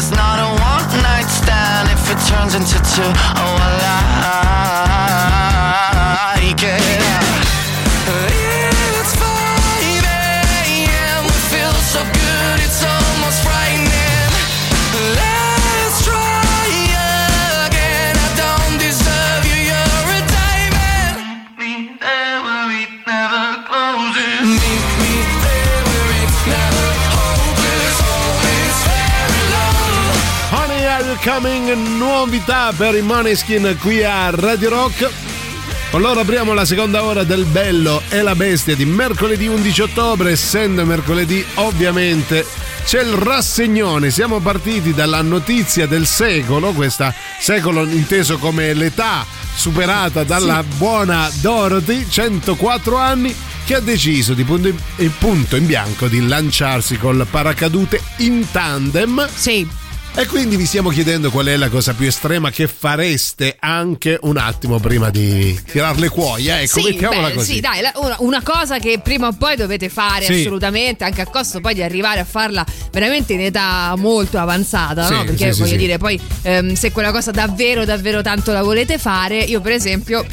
[0.00, 3.02] It's not a one night stand if it turns into two.
[3.04, 4.79] Oh, I like
[31.22, 31.72] Coming?
[31.98, 35.10] Novità per i Moneskin qui a Radio Rock.
[35.90, 40.30] Con loro apriamo la seconda ora del Bello e la Bestia di mercoledì 11 ottobre.
[40.30, 42.46] Essendo mercoledì, ovviamente
[42.86, 44.10] c'è il rassegnone.
[44.10, 52.06] Siamo partiti dalla notizia del secolo, questa secolo inteso come l'età superata dalla buona Dorothy,
[52.08, 53.34] 104 anni,
[53.66, 59.28] che ha deciso di punto in, punto in bianco di lanciarsi col paracadute in tandem.
[59.34, 59.79] Sì.
[60.12, 64.36] E quindi vi stiamo chiedendo qual è la cosa più estrema che fareste anche un
[64.36, 66.60] attimo prima di tirare le cuoia.
[66.60, 67.54] Ecco, sì, mettiamola beh, così.
[67.54, 67.80] sì, dai,
[68.18, 70.40] una, cosa che prima o poi dovete fare Sì.
[70.40, 75.12] assolutamente, anche a costo poi di arrivare a farla veramente in età molto avanzata, Sì,
[75.14, 75.24] no?
[75.24, 79.60] Perché voglio dire, poi ehm, se quella cosa davvero, davvero tanto la volete fare, io
[79.60, 80.26] per esempio,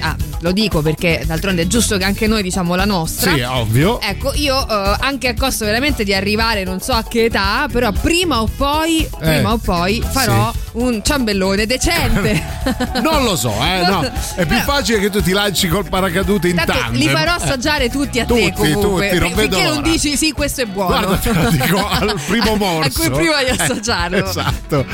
[0.00, 3.34] ah, lo dico perché d'altronde è giusto che anche noi diciamo la nostra.
[3.34, 4.00] Sì, ovvio.
[4.00, 7.90] Ecco, io eh, anche a costo veramente di arrivare non so a che età, però
[7.92, 12.52] prima o poi, prima o poi farò un ciambellone decente.
[13.02, 14.02] Non lo so, eh, no.
[14.34, 18.20] È più facile che tu ti lanci col paracadute in Tanto li farò assaggiare tutti
[18.20, 19.08] a Tutti, te comunque.
[19.10, 21.06] tutti, non Finché non dici sì, questo è buono.
[21.06, 23.02] Guarda, dico al primo morso.
[23.02, 24.24] A cui prima di assaggiarlo.
[24.26, 24.86] esatto.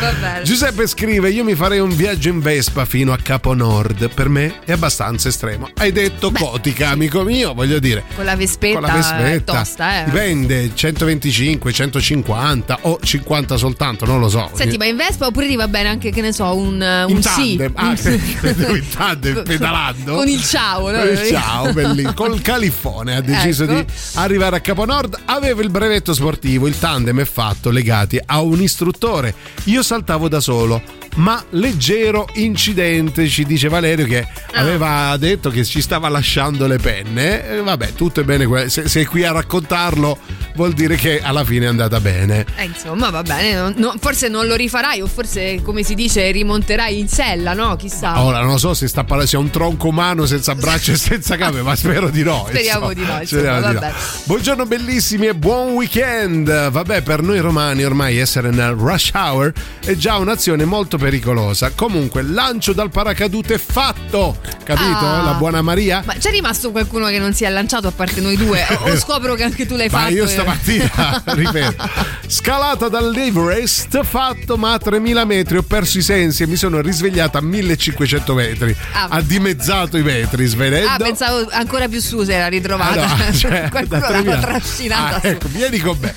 [0.43, 4.09] Giuseppe scrive: Io mi farei un viaggio in Vespa fino a Capo Nord.
[4.13, 5.69] Per me è abbastanza estremo.
[5.77, 8.05] Hai detto cotica, amico mio, voglio dire.
[8.17, 9.53] Con la vespetta, Con la vespetta.
[9.55, 10.05] tosta, eh.
[10.05, 14.51] Dipende, 125, 150 o 50 soltanto, non lo so.
[14.55, 17.23] Senti, ma in Vespa oppure ti va bene anche, che ne so, un, un in
[17.23, 17.61] sì?
[17.75, 20.15] ah, credevo in tandem, pedalando.
[20.15, 20.99] Con il ciao, no?
[20.99, 22.15] Con il ciao, bellissimo.
[22.15, 23.73] Col califfone ha deciso Ecco.
[23.75, 25.19] di arrivare a Caponord.
[25.27, 29.35] Aveva il brevetto sportivo, il tandem è fatto legati a un istruttore.
[29.65, 30.99] Io saltavo da solo.
[31.17, 34.21] Ma leggero incidente, ci dice Valerio che
[34.53, 34.61] Ah.
[34.61, 37.49] aveva detto che ci stava lasciando le penne.
[37.49, 38.69] E vabbè, tutto è bene.
[38.69, 40.19] Se, se è qui a raccontarlo,
[40.55, 42.45] vuol dire che alla fine è andata bene.
[42.57, 43.55] Eh, insomma, va bene.
[43.55, 47.77] non- no, forse non lo rifarai, o forse, come si dice, rimonterai in sella, no?
[47.77, 48.21] Chissà.
[48.21, 51.63] Ora non so se sta parlando sia un tronco umano senza braccia e senza gambe,
[51.63, 52.47] ma spero di no.
[52.49, 52.93] Speriamo insomma.
[52.93, 53.93] di no, insomma, Speriamo di no.
[54.25, 56.71] Buongiorno bellissimi e buon weekend.
[56.71, 61.71] Vabbè, per noi romani ormai essere nel rush hour è già un'azione molto pericolosa.
[61.71, 64.39] Comunque, lancio dal paracadute fatto.
[64.65, 65.07] Capito?
[65.07, 65.23] Ah.
[65.23, 66.03] La buona Maria.
[66.05, 68.67] Ma c'è rimasto qualcuno che non si è lanciato a parte noi due?
[68.81, 70.13] O, scopro che anche tu l'hai Ma fatto?
[70.15, 71.89] io e- stamattina, ripeto,
[72.27, 77.39] scalata dall'Everest, fatto ma a 3000 metri, ho perso i sensi e mi sono risvegliata
[77.39, 78.77] a 1500 metri.
[78.93, 79.09] Ah.
[79.11, 80.89] Ha dimezzato i metri, svenendo.
[80.91, 82.91] Ah, pensavo ancora più su se era ritrovata.
[82.93, 84.41] Allora, cioè, Qualcuno l'aveva 3000.
[84.41, 86.15] trascinata Ah, ecco, vieni con me.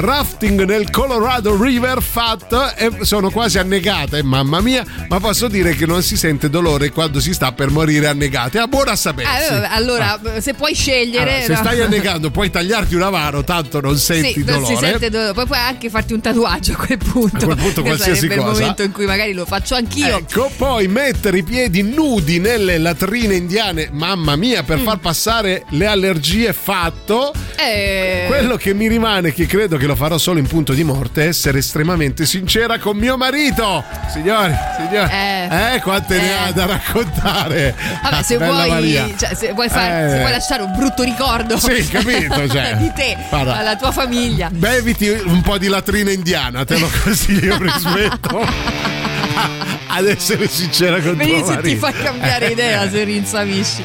[0.00, 5.74] Rafting nel Colorado River fatto e sono quasi annegata, e mamma mia, ma posso dire
[5.74, 8.58] che non si sente dolore quando si sta per morire annegati.
[8.58, 9.52] È buona a sapersi.
[9.52, 11.30] Eh, vabbè, allora, se puoi scegliere.
[11.30, 11.58] Allora, se no.
[11.58, 14.60] stai annegando puoi tagliarti una mano, tanto non senti Sì, dolore.
[14.62, 15.32] non si sente dolore.
[15.32, 17.36] Poi puoi anche farti un tatuaggio quel punto.
[17.36, 18.50] A quel punto qualsiasi sarebbe cosa.
[18.50, 20.16] il momento in cui magari lo faccio anch'io.
[20.18, 24.66] Ecco, poi mettere i piedi nudi nelle latrine indiane, mamma mia, Mm.
[24.66, 27.32] per far passare le allergie fatto.
[27.56, 31.24] Eh, Quello che mi rimane, che credo che lo farò solo in punto di morte,
[31.24, 33.84] è essere estremamente sincera con mio marito.
[34.12, 35.74] Signori, signori, Eh.
[35.74, 36.32] eh, quante ne Eh.
[36.32, 37.74] ha da raccontare.
[38.02, 39.08] Vabbè, se Bella vuoi, Maria.
[39.18, 40.10] cioè, se, vuoi far- Eh.
[40.10, 42.76] se vuoi lasciare un brutto ricordo Sì, capito, cioè.
[42.76, 43.56] di te Guarda.
[43.58, 44.48] alla tua famiglia.
[44.52, 48.46] Beviti un po' di latrina indiana, te lo consiglio, rispetto
[49.86, 51.86] ad essere sincera con Vedi tuo se ti marito.
[51.86, 53.84] fa cambiare idea se rinsavisci.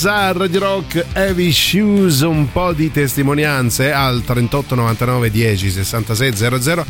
[0.00, 6.36] Coasters a Radio Rock Heavy Shoes, un po' di testimonianze al 38 99 10 66
[6.36, 6.86] 00.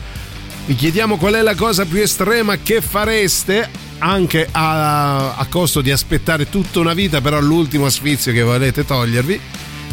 [0.67, 5.91] Vi chiediamo qual è la cosa più estrema che fareste anche a, a costo di
[5.91, 9.41] aspettare tutta una vita, però l'ultimo sfizio che volete togliervi.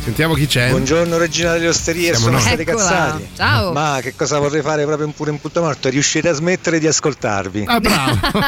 [0.08, 0.70] Sentiamo chi c'è.
[0.70, 3.28] Buongiorno Regina delle Osterie, Siamo sono state cazzate.
[3.36, 3.74] Ciao.
[3.74, 5.89] Ma che cosa vorrei fare proprio pure in punto morto?
[5.89, 7.66] Riuscire a smettere di ascoltarvi.
[7.68, 8.20] Ah, bravo.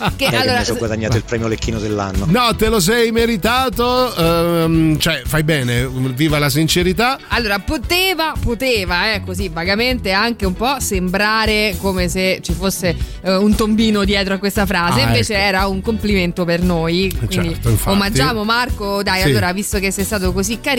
[0.00, 2.24] Ah, che che allora mi sono guadagnato il premio Lecchino dell'anno.
[2.28, 7.18] No, te lo sei meritato, ehm, cioè fai bene, viva la sincerità.
[7.28, 13.34] Allora, poteva, poteva, eh, così vagamente anche un po' sembrare come se ci fosse eh,
[13.36, 15.42] un tombino dietro a questa frase, Ah, invece ecco.
[15.44, 17.12] era un complimento per noi.
[17.26, 17.90] Quindi Certo, infatti.
[17.94, 19.28] omaggiamo Marco, dai, Sì.
[19.28, 20.76] allora, visto che sei stato così carino,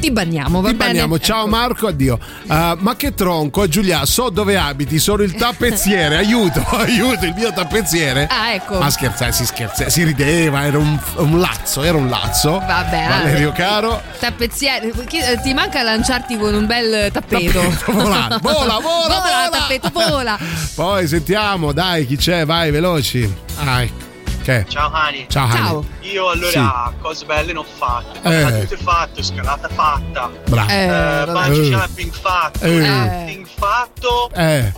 [0.00, 0.90] ti banniamo, va Ti bene?
[0.92, 1.18] banniamo.
[1.18, 1.48] Ciao Ecco.
[1.48, 2.18] Marco, addio.
[2.46, 7.52] Uh, ma che tronco, Giulia, so dove abiti, sono il tappezziere, aiuto, aiuto, il mio
[7.52, 8.26] tappezziere.
[8.30, 8.78] Ah, ecco.
[8.78, 12.58] Ma scherzare, si scherza, si rideva, era un, un lazzo, era un lazzo.
[12.58, 14.00] Vabbè, Valerio caro.
[14.18, 17.60] Tappezziere, eh, ti manca lanciarti con un bel tappeto.
[17.60, 19.48] Tappeto, vola, vola, vola, vola.
[19.50, 20.38] tappeto, vola.
[20.74, 22.44] Poi sentiamo, dai, chi c'è?
[22.46, 23.32] Vai, veloci.
[23.58, 24.03] Ah, ecco.
[24.44, 24.66] Che?
[24.68, 25.24] Ciao Hani.
[25.30, 25.48] Ciao.
[25.48, 25.84] Ciao.
[26.00, 28.18] Io allora cose belle ho fatte.
[28.20, 30.30] Paracadute fatto, scalata fatta.
[30.50, 30.70] Bravo.
[30.70, 31.70] Eh, Eh, bungee Eh.
[31.70, 33.44] jumping fatto, Eh.
[33.56, 34.30] fatto.
[34.34, 34.72] Eh.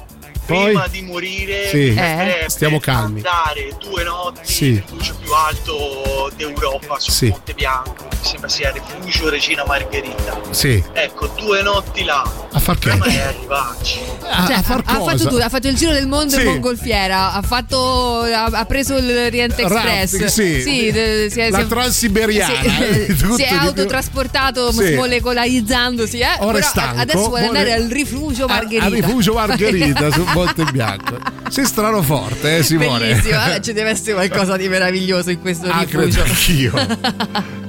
[0.46, 0.64] Poi?
[0.64, 1.90] Prima di morire Sì.
[1.92, 3.16] piacerebbe Stiamo calmi.
[3.16, 4.70] andare due notti Sì.
[4.72, 7.28] nel rifugio più alto d'Europa sul Sì.
[7.28, 10.40] Monte Bianco, mi sembra sia il rifugio Regina Margherita.
[10.50, 10.82] Sì.
[10.92, 12.22] Ecco, due notti là.
[12.52, 12.94] A far che?
[12.94, 13.98] Ma è arrivarci.
[14.22, 16.40] A, Cioè, a far ha, fatto tutto, ha fatto il giro del mondo Sì.
[16.40, 20.18] in mongolfiera, ha fatto ha, ha preso il Riente Express.
[20.18, 20.24] Rafting,
[20.62, 20.90] sì.
[20.92, 23.56] de- si è, La si è- transiberiana, sì, eh, si è più.
[23.58, 24.94] autotrasportato Sì.
[24.94, 26.26] molecolarizzandosi, eh.
[26.38, 28.84] Ora è Però stanco, adesso vuole vuole- andare al rifugio Margherita.
[28.84, 31.16] Al rifugio Margherita Monte Bianco.
[31.48, 33.08] Sei strano forte, eh, Simone.
[33.08, 36.22] Bellissimo, eh, ci deve essere qualcosa di meraviglioso in questo Ah, rifugio.
[36.22, 37.64] credo anch'io.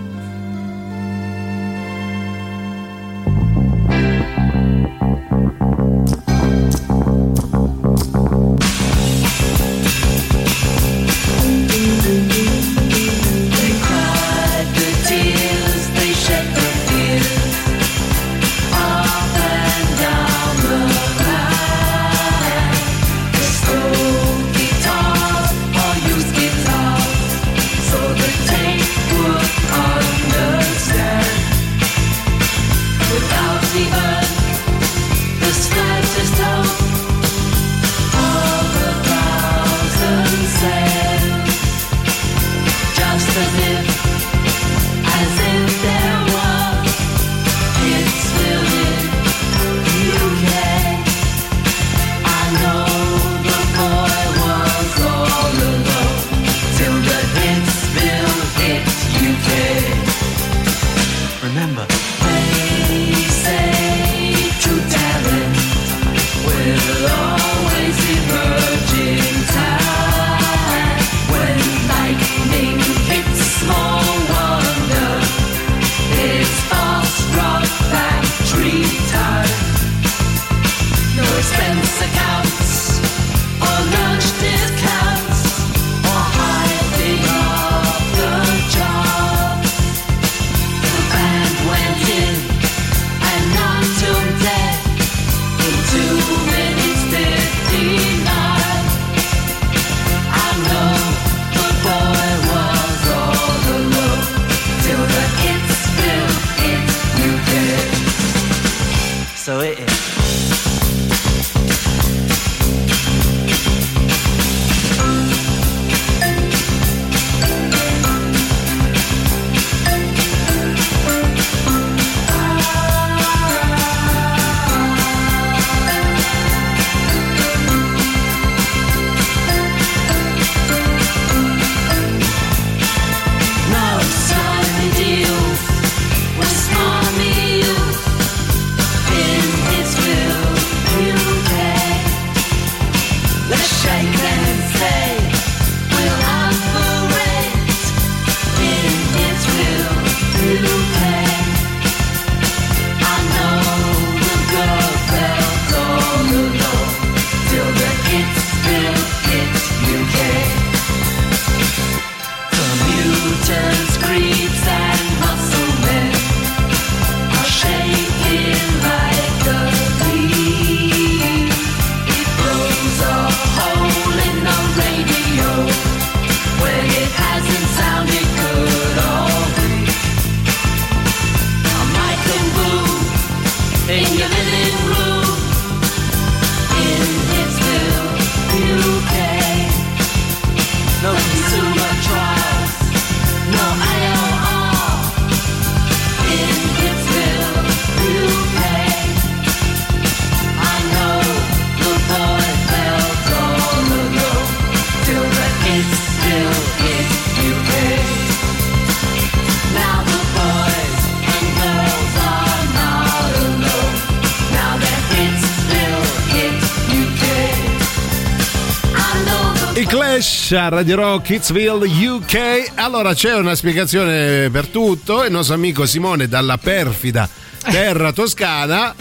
[220.47, 222.71] Clash a Radio Rock Hitsville UK.
[222.75, 225.25] Allora c'è una spiegazione per tutto.
[225.25, 227.27] Il nostro amico Simone dalla perfida
[227.69, 228.95] terra toscana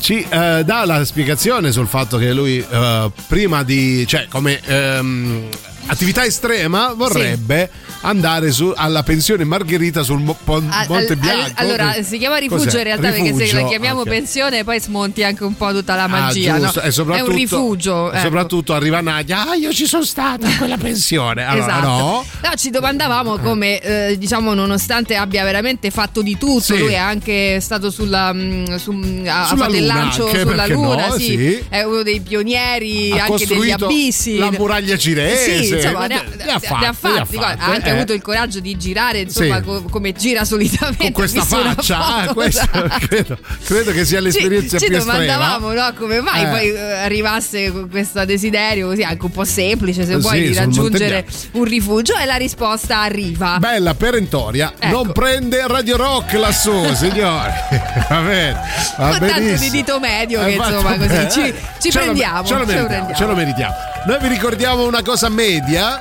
[0.00, 5.48] ci eh, dà la spiegazione sul fatto che lui eh, prima di, cioè come ehm,
[5.86, 7.70] attività estrema vorrebbe
[8.02, 11.52] andare su- alla pensione Margherita sul Mo- Pon- Al- Monte al- Bianco.
[11.56, 12.78] allora si chiama rifugio Cos'è?
[12.78, 14.08] in realtà perché se Rifugio, la chiamiamo ok.
[14.08, 16.56] pensione poi smonti anche un po' tutta la Ah, magia.
[16.58, 16.60] no?
[16.64, 16.80] giusto.
[16.80, 18.12] E È un rifugio.
[18.12, 18.20] ecco.
[18.22, 21.44] soprattutto arriva Nadia, ah io ci sono stata a quella pensione.
[21.44, 21.86] Allora esatto.
[21.88, 22.24] no.
[22.42, 26.78] No, ci domandavamo come, eh, diciamo, nonostante abbia veramente fatto di tutto, Sì.
[26.78, 28.90] lui è anche stato sulla, mm, su,
[29.26, 31.18] ha Sulla fatto il lancio anche, sulla Luna, no?
[31.18, 31.26] sì.
[31.26, 31.62] Sì.
[31.68, 34.36] è uno dei pionieri Ha anche degli abissi.
[34.38, 35.62] la muraglia cinese.
[35.64, 37.74] Sì, insomma, ne ha, Ne ha fatte, ne ha fatti, ne ha guarda, fatte, ha
[37.74, 37.92] anche eh.
[37.92, 39.62] avuto il coraggio di girare insomma Sì.
[39.62, 41.04] co- come gira solitamente.
[41.04, 43.06] Con questa faccia, ah, questo esatto.
[43.06, 46.48] credo, credo che sia l'esperienza ci, più ci domandavamo no, come mai Eh.
[46.48, 51.24] poi eh, arrivasse con questo desiderio così anche un po' semplice se vuoi di raggiungere
[51.52, 54.94] un rifugio e la risposta arriva Bella perentoria, Ecco.
[55.04, 57.50] non prende Radio Rock lassù, signori.
[58.08, 58.60] Va bene,
[58.96, 59.70] va con tanto di benissimo.
[59.70, 61.54] dito medio Hai che fatto insomma così bene, ci, eh?
[61.78, 63.14] ci Ce prendiamo lo, ce lo meritiamo, prendiamo.
[63.14, 63.74] ce lo meritiamo.
[64.04, 66.00] Noi vi ricordiamo una cosa media.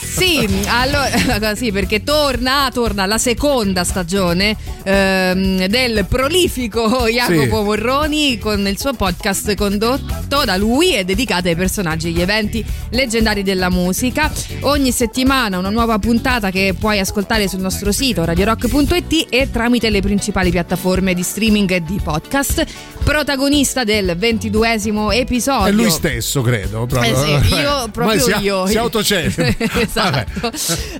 [0.00, 7.64] Sì, allora, sì, perché torna, torna la seconda stagione ehm, del prolifico Jacopo Sì.
[7.64, 12.64] Morroni con il suo podcast condotto da lui e dedicato ai personaggi e agli eventi
[12.90, 14.30] leggendari della musica.
[14.60, 20.00] Ogni settimana una nuova puntata che puoi ascoltare sul nostro sito radiorock.it e tramite le
[20.00, 22.64] principali piattaforme di streaming e di podcast.
[23.02, 25.66] Protagonista del ventiduesimo episodio.
[25.66, 26.86] È lui stesso, credo.
[26.86, 27.10] Proprio.
[27.10, 28.66] Eh sì, io proprio Ormai si, io.
[28.66, 29.48] Si autocelebra.
[29.80, 30.50] esatto.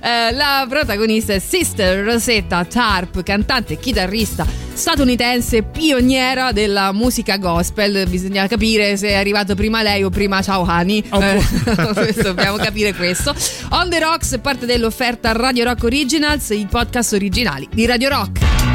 [0.01, 8.07] Eh, la protagonista è Sister Rosetta Tarp, cantante e chitarrista statunitense pioniera della musica gospel.
[8.09, 11.03] Bisogna capire se è arrivato prima lei o prima Ciao Hani.
[11.03, 11.43] Eh,
[11.93, 13.33] questo, dobbiamo capire questo.
[13.69, 18.70] On the Rocks è parte dell'offerta Radio Rock Originals, i podcast originali di Radio Rock.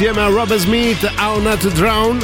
[0.00, 2.18] Insieme a Robert Smith, How Not to Drown.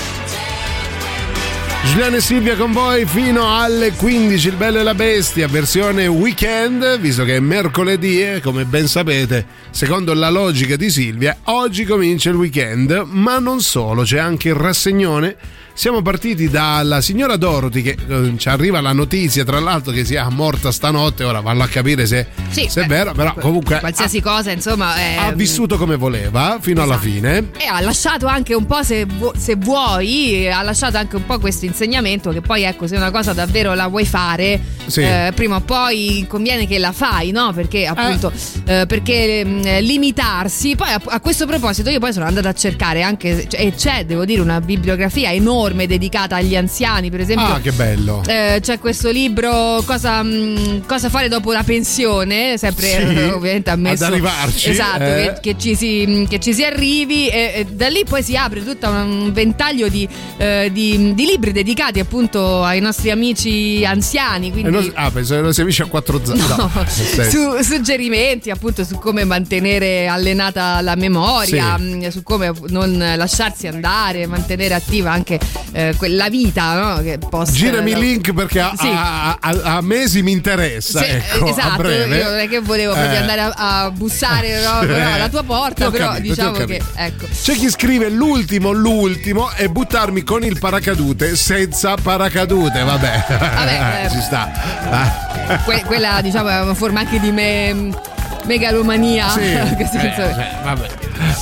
[1.85, 6.99] Giuliano e Silvia con voi fino alle 15, il bello e la bestia, versione weekend,
[6.99, 12.30] visto che è mercoledì e come ben sapete, secondo la logica di Silvia, oggi comincia
[12.30, 15.37] il weekend, ma non solo, c'è anche il rassegnone.
[15.78, 20.26] Siamo partiti dalla signora Dorothy che eh, ci arriva la notizia tra l'altro che sia
[20.30, 24.22] morta stanotte, ora vallo a capire se, Sì, se è beh, vero, però comunque Qualsiasi
[24.22, 24.96] cosa, insomma.
[24.96, 27.50] è- ha vissuto come voleva fino alla fine.
[27.58, 31.38] E ha lasciato anche un po', se, vu- se vuoi, ha lasciato anche un po'
[31.38, 35.03] questo insegnamento che poi ecco, se una cosa davvero la vuoi fare, Sì.
[35.03, 37.53] eh, prima o poi conviene che la fai, no?
[37.53, 38.32] Perché appunto,
[38.64, 40.74] eh, perché mh, limitarsi.
[40.74, 44.07] Poi a, a questo proposito io poi sono andata a cercare anche, cioè, e c'è,
[44.07, 47.47] devo dire, una bibliografia enorme dedicata agli anziani, per esempio.
[47.47, 48.22] Ah, che bello.
[48.26, 54.05] Eh, c'è questo libro cosa, mh, cosa fare dopo la pensione, sempre Sì, ovviamente ammesso
[54.05, 55.33] ad arrivarci, Esatto, eh.
[55.41, 58.63] che, che ci si, che ci si arrivi e, e da lì poi si apre
[58.64, 60.07] tutto un ventaglio di,
[60.37, 65.41] eh, di- di libri dedicati appunto ai nostri amici anziani, quindi non- ah, penso che
[65.41, 66.45] non si amici a quattro zampe.
[66.57, 67.59] No, senso.
[67.59, 71.83] su, suggerimenti appunto su come mantenere allenata la memoria, Sì.
[71.83, 75.38] mh, su come non lasciarsi andare, mantenere attiva anche
[75.72, 77.03] eh, quella vita no?
[77.03, 78.87] che possa Girami il link perché a, Sì.
[78.88, 81.00] a- a- a mesi mi interessa.
[81.03, 83.18] Sì, ecco, esatto, io non è che volevo proprio Eh.
[83.20, 87.26] andare a, bussare no, però alla tua porta, però capito, diciamo che ecco.
[87.42, 92.83] C'è chi scrive l'ultimo, l'ultimo e buttarmi con il paracadute senza paracadute.
[92.83, 94.11] Vabbè, Vabbè, eh.
[94.11, 95.61] ci sta.
[95.64, 97.91] Que- quella diciamo è una forma anche di me-
[98.47, 99.29] megalomania.
[99.31, 100.89] Sì, eh, cioè, vabbè.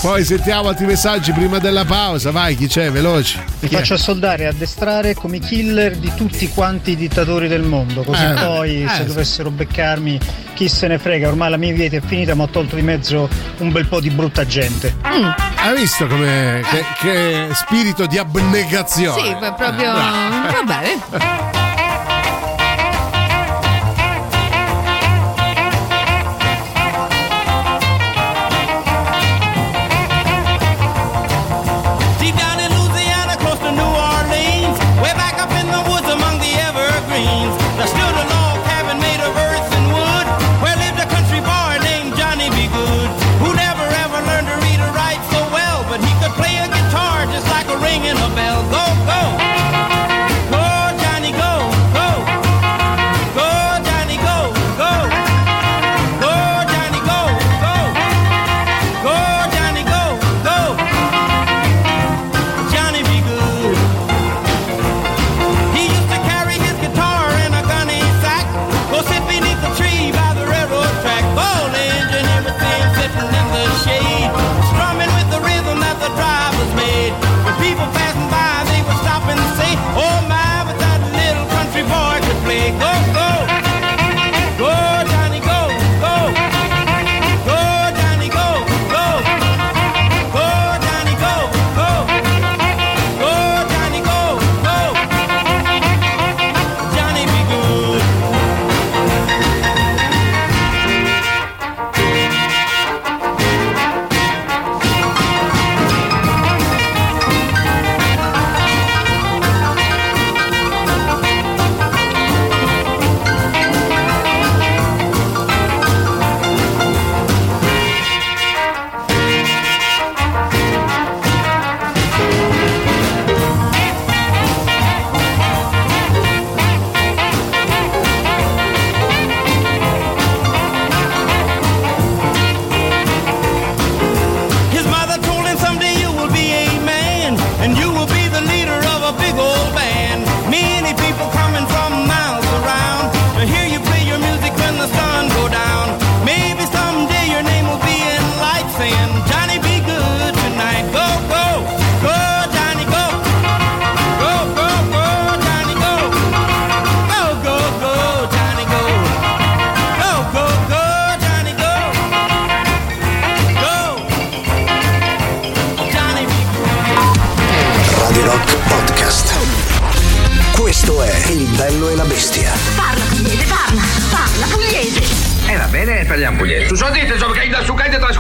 [0.01, 2.31] Poi sentiamo altri messaggi prima della pausa.
[2.31, 2.91] Vai, chi c'è?
[2.91, 3.39] Veloci.
[3.61, 3.67] È?
[3.67, 8.33] faccio soldare e addestrare come killer di tutti quanti i dittatori del mondo, così Eh,
[8.35, 9.05] poi eh, se sì.
[9.05, 10.21] dovessero beccarmi
[10.55, 13.29] chi se ne frega, ormai la mia vita è finita, ma ho tolto di mezzo
[13.59, 14.95] un bel po' di brutta gente.
[15.03, 19.21] Hai visto come che, che spirito di abnegazione?
[19.21, 19.93] Sì, proprio.
[19.93, 21.54] Va bene.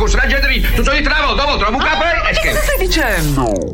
[0.08, 0.60] Gente lì.
[0.74, 2.62] Tu so dite una volta, volta, la mucca poi e Che cosa scherzo.
[2.62, 3.72] stai dicendo?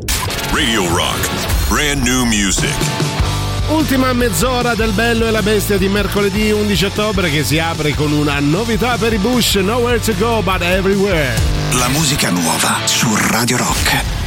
[0.53, 1.29] Radio Rock.
[1.69, 2.73] Brand new music.
[3.69, 8.11] Ultima mezz'ora del Bello e la Bestia di mercoledì 11 ottobre che si apre con
[8.11, 11.33] una novità per i Bush, Nowhere to Go But Everywhere.
[11.73, 14.20] La musica nuova su Radio Rock.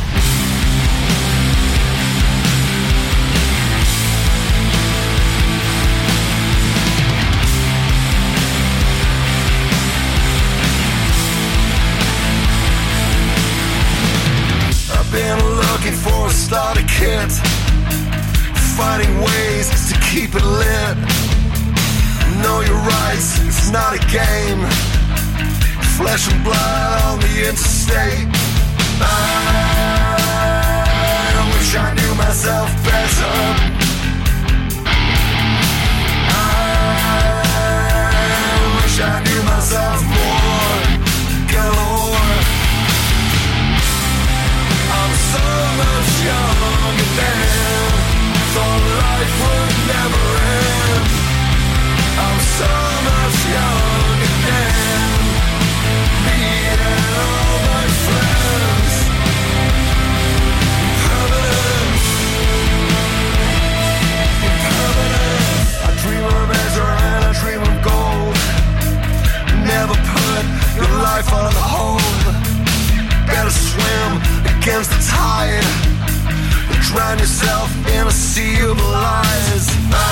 [16.49, 17.33] For a kit,
[18.77, 20.97] finding ways to keep it lit.
[22.43, 24.67] Know your rights, it's not a game.
[25.97, 28.29] Flesh and blood on the interstate.
[31.37, 33.84] I wish I knew myself better.
[70.77, 72.01] Your life on hold.
[73.27, 74.21] Better swim
[74.57, 75.65] against the tide
[76.69, 79.69] than drown yourself in a sea of lies.
[79.93, 80.03] I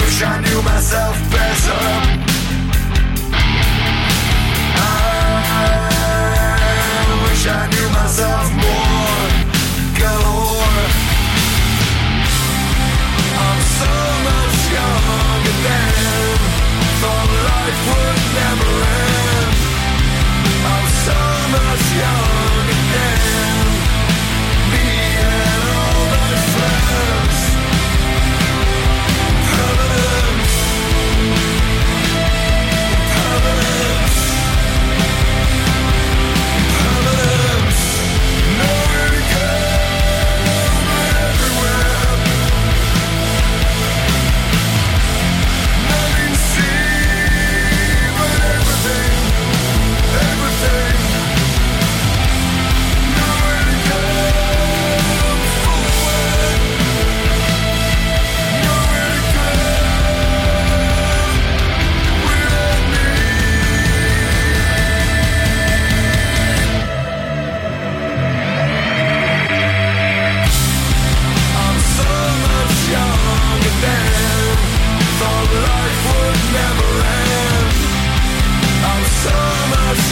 [0.00, 2.29] wish I knew myself better.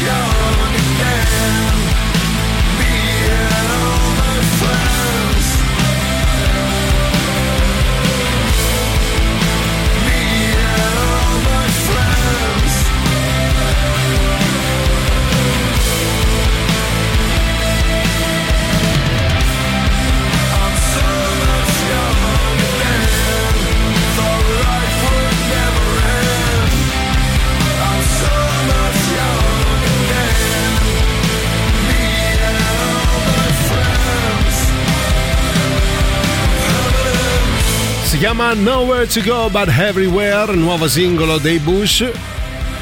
[0.01, 1.48] young again
[38.29, 42.05] chiama Nowhere to Go But Everywhere, nuovo singolo dei Bush,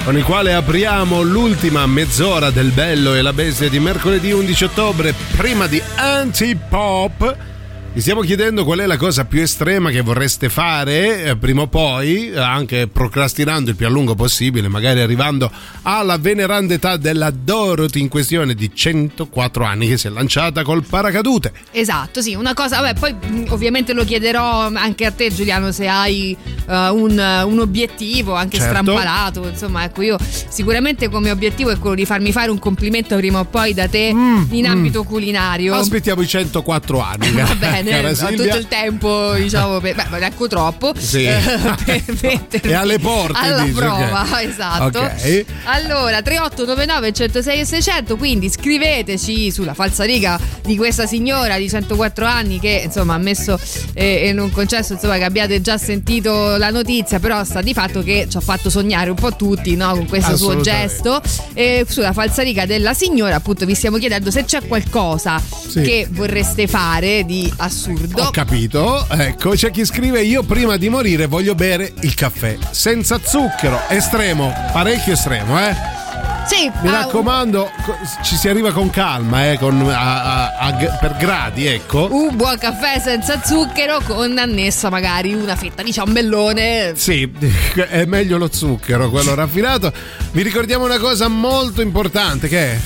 [0.03, 5.15] con il quale apriamo l'ultima mezz'ora del Bello e la Bestia di mercoledì 11 ottobre,
[5.37, 7.37] prima di Antipop.
[7.97, 11.67] Vi stiamo chiedendo qual è la cosa più estrema che vorreste fare eh, prima o
[11.67, 15.51] poi, eh, anche procrastinando il più a lungo possibile, magari arrivando
[15.81, 20.85] alla veneranda età della Dorothy in questione di 104 anni che si è lanciata col
[20.85, 21.53] paracadute.
[21.71, 25.89] Esatto, sì, una cosa, vabbè, poi mh, ovviamente lo chiederò anche a te Giuliano se
[25.89, 26.37] hai
[26.69, 28.75] eh, un, un obiettivo anche Certo.
[28.75, 33.39] strampalato, insomma, ecco io sicuramente come obiettivo è quello di farmi fare un complimento prima
[33.39, 34.13] o poi da te
[34.51, 35.73] in ambito culinario.
[35.73, 37.31] Aspettiamo i 104 anni.
[37.47, 38.37] Va bene, cara ho Silvia.
[38.45, 40.93] tutto il tempo, diciamo, per, beh, neanche troppo.
[40.97, 41.25] Sì.
[41.25, 41.39] eh,
[41.85, 44.43] per È alle porte, Alla dici, prova, ok.
[44.43, 44.99] esatto.
[45.01, 45.45] Ok.
[45.65, 52.59] Allora, 3899 106 e 600, quindi scriveteci sulla falsariga di questa signora di 104 anni
[52.61, 53.59] che insomma ha messo
[53.95, 58.03] eh, in un concesso insomma che abbiate già sentito la notizia, però sta di fatto
[58.03, 60.87] che ci ha fatto sognare un po' tutti no, con questo suo Assolutamente.
[60.89, 61.23] gesto.
[61.55, 65.83] E sulla falsariga della signora appunto vi stiamo chiedendo se c'è qualcosa Sì.
[65.83, 68.23] che vorreste fare di assurdo.
[68.23, 73.21] Ho capito, ecco, c'è chi scrive io prima di morire voglio bere il caffè senza
[73.23, 75.75] zucchero, estremo, parecchio estremo, eh?
[76.47, 80.73] Sì, Mi ah, raccomando, co- ci si arriva con calma, eh, con- a- a- a-
[81.01, 82.09] per gradi, ecco.
[82.13, 86.93] un buon caffè senza zucchero con annessa magari una fetta di ciambellone.
[86.95, 87.29] Sì,
[87.91, 89.93] è meglio lo zucchero, quello raffinato.
[90.31, 92.79] Vi ricordiamo una cosa molto importante che è.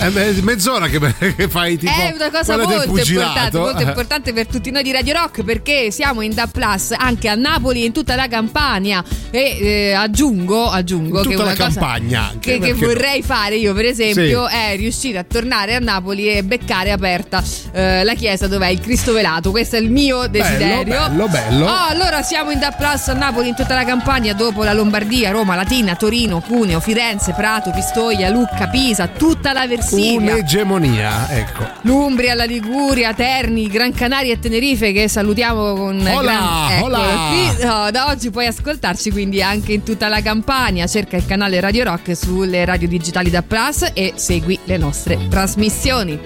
[0.00, 0.98] È me- mezz'ora che,
[1.36, 5.12] che fai tipo È una cosa molto importante, molto importante per tutti noi di Radio
[5.12, 9.58] Rock perché siamo in Da Plus anche a Napoli e in tutta la Campania e
[9.60, 14.54] eh, aggiungo, aggiungo che una campagna che, che vorrei fare io per esempio Sì.
[14.54, 18.80] è riuscire a tornare a Napoli e beccare aperta eh, la chiesa dove è il
[18.80, 20.84] Cristo velato, questo è il mio desiderio.
[21.08, 21.66] bello, bello.
[21.66, 25.30] Oh, allora siamo in Da Plus a Napoli in tutta la Campania dopo la Lombardia,
[25.30, 31.66] Roma, Latina, Torino, Cuneo, Firenze, Prato, Pistoia, Lucca, Pisa, tutta la Un'egemonia, ecco.
[31.82, 36.82] L'Umbria, la Liguria, Terni, Gran Canaria e Tenerife che salutiamo con Hola, gran...
[36.82, 37.28] Hola.
[37.28, 37.64] qui.
[37.64, 40.86] No, da oggi puoi ascoltarci quindi anche in tutta la Campania.
[40.86, 46.18] Cerca il canale Radio Rock sulle radio digitali da Plus e segui le nostre trasmissioni.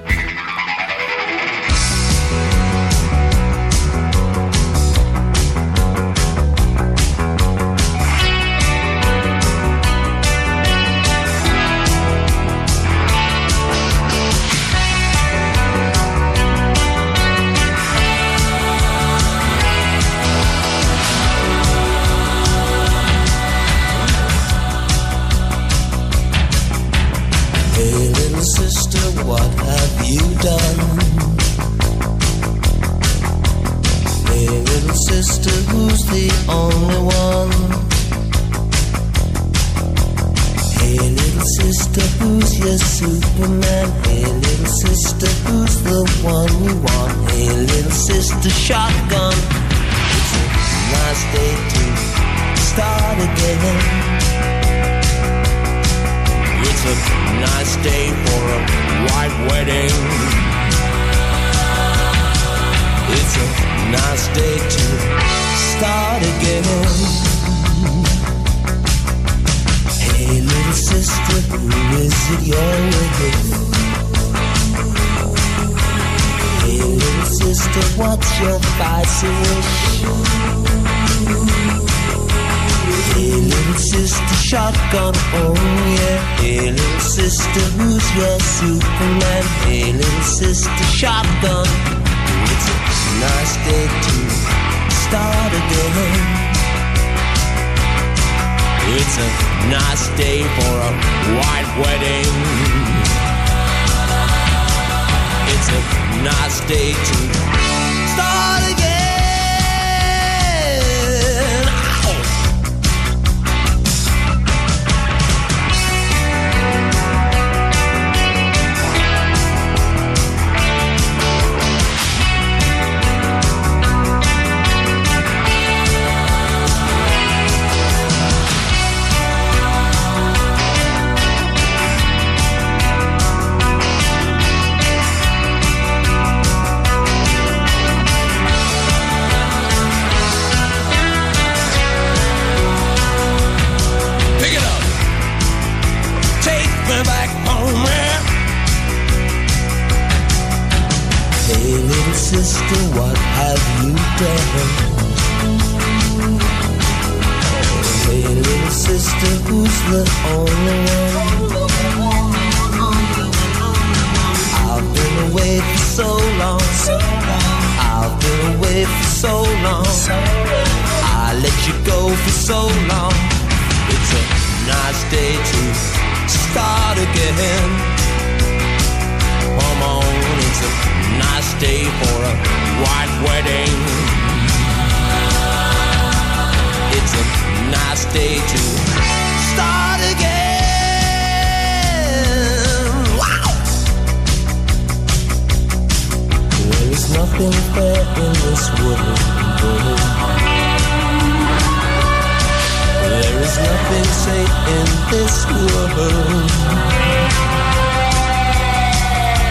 [205.35, 205.99] This world.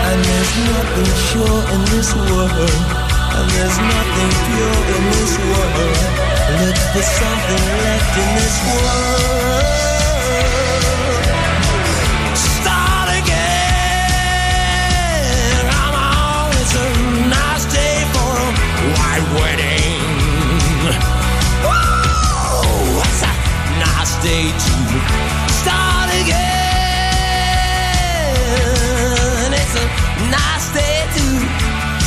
[0.08, 2.72] And there's nothing sure in this world.
[3.36, 5.98] And there's nothing pure in this world.
[6.62, 9.66] Look for something left in this world.
[12.36, 14.54] Start again.
[15.68, 16.88] Come on, it's a
[17.28, 18.50] nice day for a
[18.96, 20.00] white wedding.
[21.66, 23.34] Whoa, it's a
[23.84, 24.74] nice day to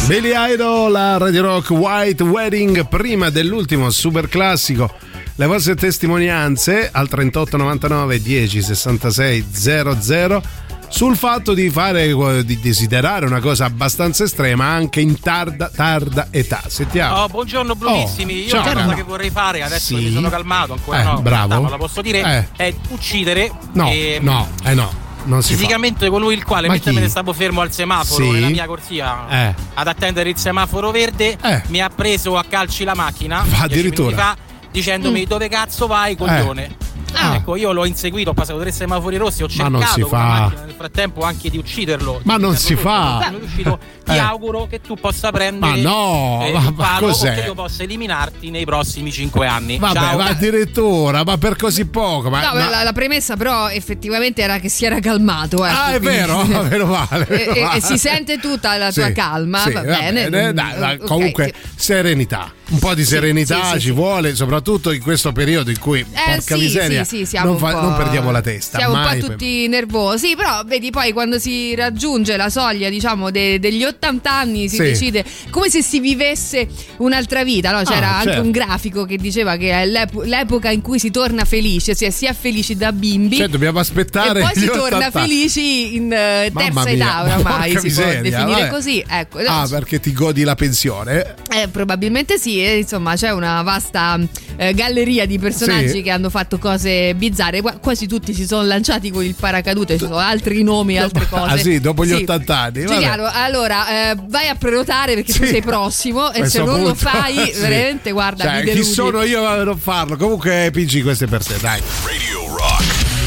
[0.06, 4.92] Billy Idol, la Radio Rock White Wedding, prima dell'ultimo super classico.
[5.34, 10.42] Le vostre testimonianze al 3899 10 66 00
[10.88, 16.62] sul fatto di fare di desiderare una cosa abbastanza estrema anche in tarda, tarda età.
[16.68, 17.22] Sentiamo.
[17.22, 20.04] Oh, buongiorno Brunissimi, io ciao, una cosa che vorrei fare adesso Sì.
[20.04, 21.68] mi sono calmato ancora Eh, no, bravo.
[21.68, 22.64] la posso dire Eh.
[22.70, 24.90] è uccidere No, ehm, no, eh no,
[25.26, 25.58] non si fa.
[25.58, 26.96] fisicamente colui il quale Ma mentre chi?
[26.96, 28.30] me ne stavo fermo al semaforo Sì.
[28.30, 29.54] nella mia corsia Eh.
[29.74, 31.36] ad attendere il semaforo verde
[31.68, 33.72] mi ha preso a calci la macchina Va, 10 minuti
[34.02, 34.16] addirittura.
[34.16, 34.36] fa
[34.70, 36.76] dicendomi dove cazzo vai coglione
[37.14, 37.34] Ah.
[37.36, 40.18] Ecco, io l'ho inseguito, ho passato tre semafori rossi, ho Ma cercato fa.
[40.18, 42.20] macchina nel frattempo anche di ucciderlo.
[42.24, 43.20] Ma non di si fa.
[43.24, 43.78] sono riuscito.
[44.04, 44.18] Ti Eh.
[44.18, 47.34] auguro che tu possa prendere Ma no, eh, ma- il ma palo o cos'è?
[47.34, 49.78] che io possa eliminarti nei prossimi cinque anni.
[49.78, 50.16] Vabbè, Ciao.
[50.18, 52.28] ma addirittura, ma per così poco.
[52.30, 55.64] Ma, No, ma- La, la premessa però effettivamente era che si era calmato.
[55.64, 57.26] ecco, Ah, è vero, meno male.
[57.28, 57.76] E, meno e- male.
[57.78, 60.28] e si sente tutta la tua Sì, calma, sì, va bene.
[60.28, 62.52] dai, Mm, dai, ok, comunque, serenità.
[62.68, 66.06] Un po' di serenità sì, ci vuole, soprattutto in questo periodo in cui, Eh,
[66.36, 67.06] porca miseria,
[67.44, 68.78] non, po'- non perdiamo la testa.
[68.78, 73.30] Siamo mai un po' tutti nervosi, però vedi poi quando si raggiunge la soglia, diciamo,
[73.30, 76.66] de- degli 80 anni si decide come se si vivesse
[76.98, 77.82] un'altra vita, no?
[77.84, 78.42] C'era Ah, anche certo.
[78.42, 82.26] un grafico che diceva che è l'ep- l'epoca in cui si torna felice, cioè si
[82.26, 83.36] è felici da bimbi.
[83.36, 85.20] Cioè, dobbiamo aspettare e poi si torna 80.
[85.20, 88.68] felici in Mamma terza età oramai, si può miseria, definire vabbè.
[88.70, 89.04] così.
[89.08, 91.34] Ecco, Ah, perché ti godi la pensione?
[91.54, 94.18] eh, probabilmente sì, insomma c'è una vasta
[94.56, 96.02] eh, galleria di personaggi Sì.
[96.02, 100.04] che hanno fatto cose bizzarre, Qua- quasi tutti si sono lanciati con il paracadute, ci
[100.04, 101.44] sono altri nomi, altre cose.
[101.54, 102.22] Ah, sì, dopo gli Sì.
[102.22, 102.84] 80 anni.
[102.86, 105.50] Giuliano, allora eh, vai a prenotare perché tu Sì.
[105.50, 107.60] sei prossimo e Questo se non lo punto, fai, sì.
[107.60, 110.16] veramente guarda, Cioè, mi chi sono io a non farlo?
[110.16, 111.80] Comunque, PG, questo è per te, dai.
[112.04, 112.84] Radio Rock.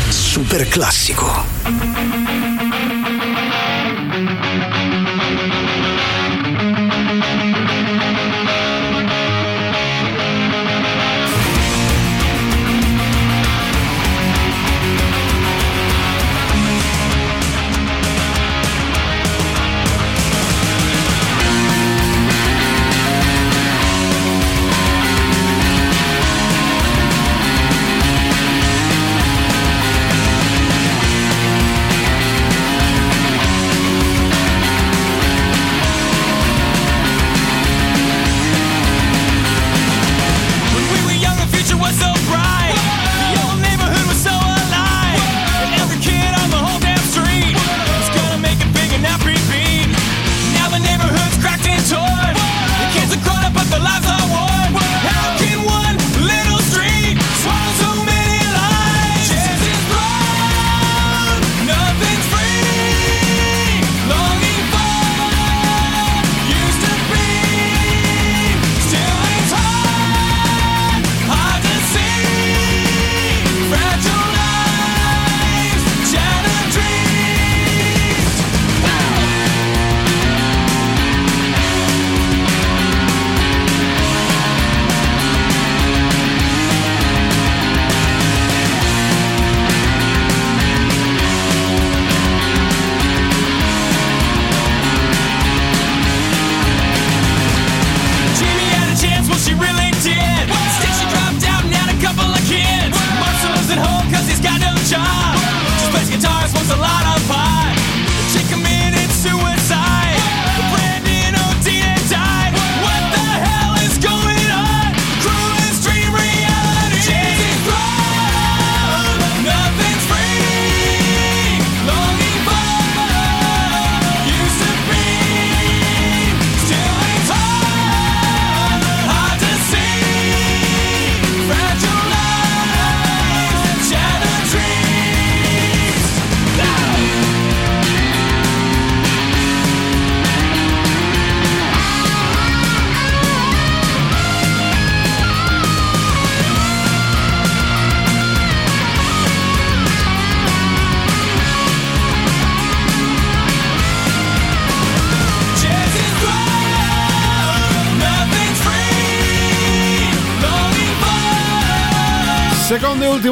[0.10, 1.99] Super classico.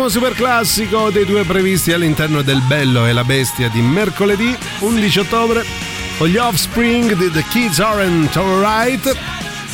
[0.07, 4.55] E ultimo super classico dei due previsti all'interno del Bello e la Bestia di mercoledì
[4.79, 5.65] 11 ottobre
[6.17, 9.17] con gli Offspring di The Kids Aren't Alright.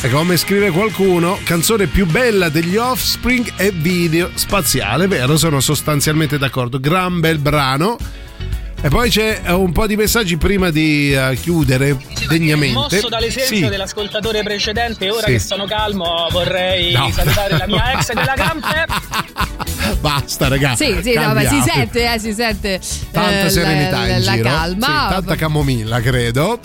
[0.00, 5.36] E come scrive qualcuno, canzone più bella degli Offspring è video spaziale, vero?
[5.36, 6.80] Sono sostanzialmente d'accordo.
[6.80, 7.96] Gran bel brano.
[8.82, 11.96] E poi c'è eh, un po' di messaggi prima di eh, chiudere
[12.28, 12.74] degnamente.
[12.74, 13.68] Mosso dall'esempio Sì.
[13.68, 15.32] dell'ascoltatore precedente, ora Sì.
[15.32, 17.10] che sono calmo vorrei No.
[17.10, 18.84] salutare la mia ex della Camper.
[20.34, 20.84] Basta, ragazzi.
[20.84, 22.80] Sì, sì, no, si sente, eh, si sente
[23.12, 24.48] Tanta eh, serenità la, in la giro.
[24.48, 24.86] calma.
[24.86, 26.58] Sì, tanta camomilla, credo.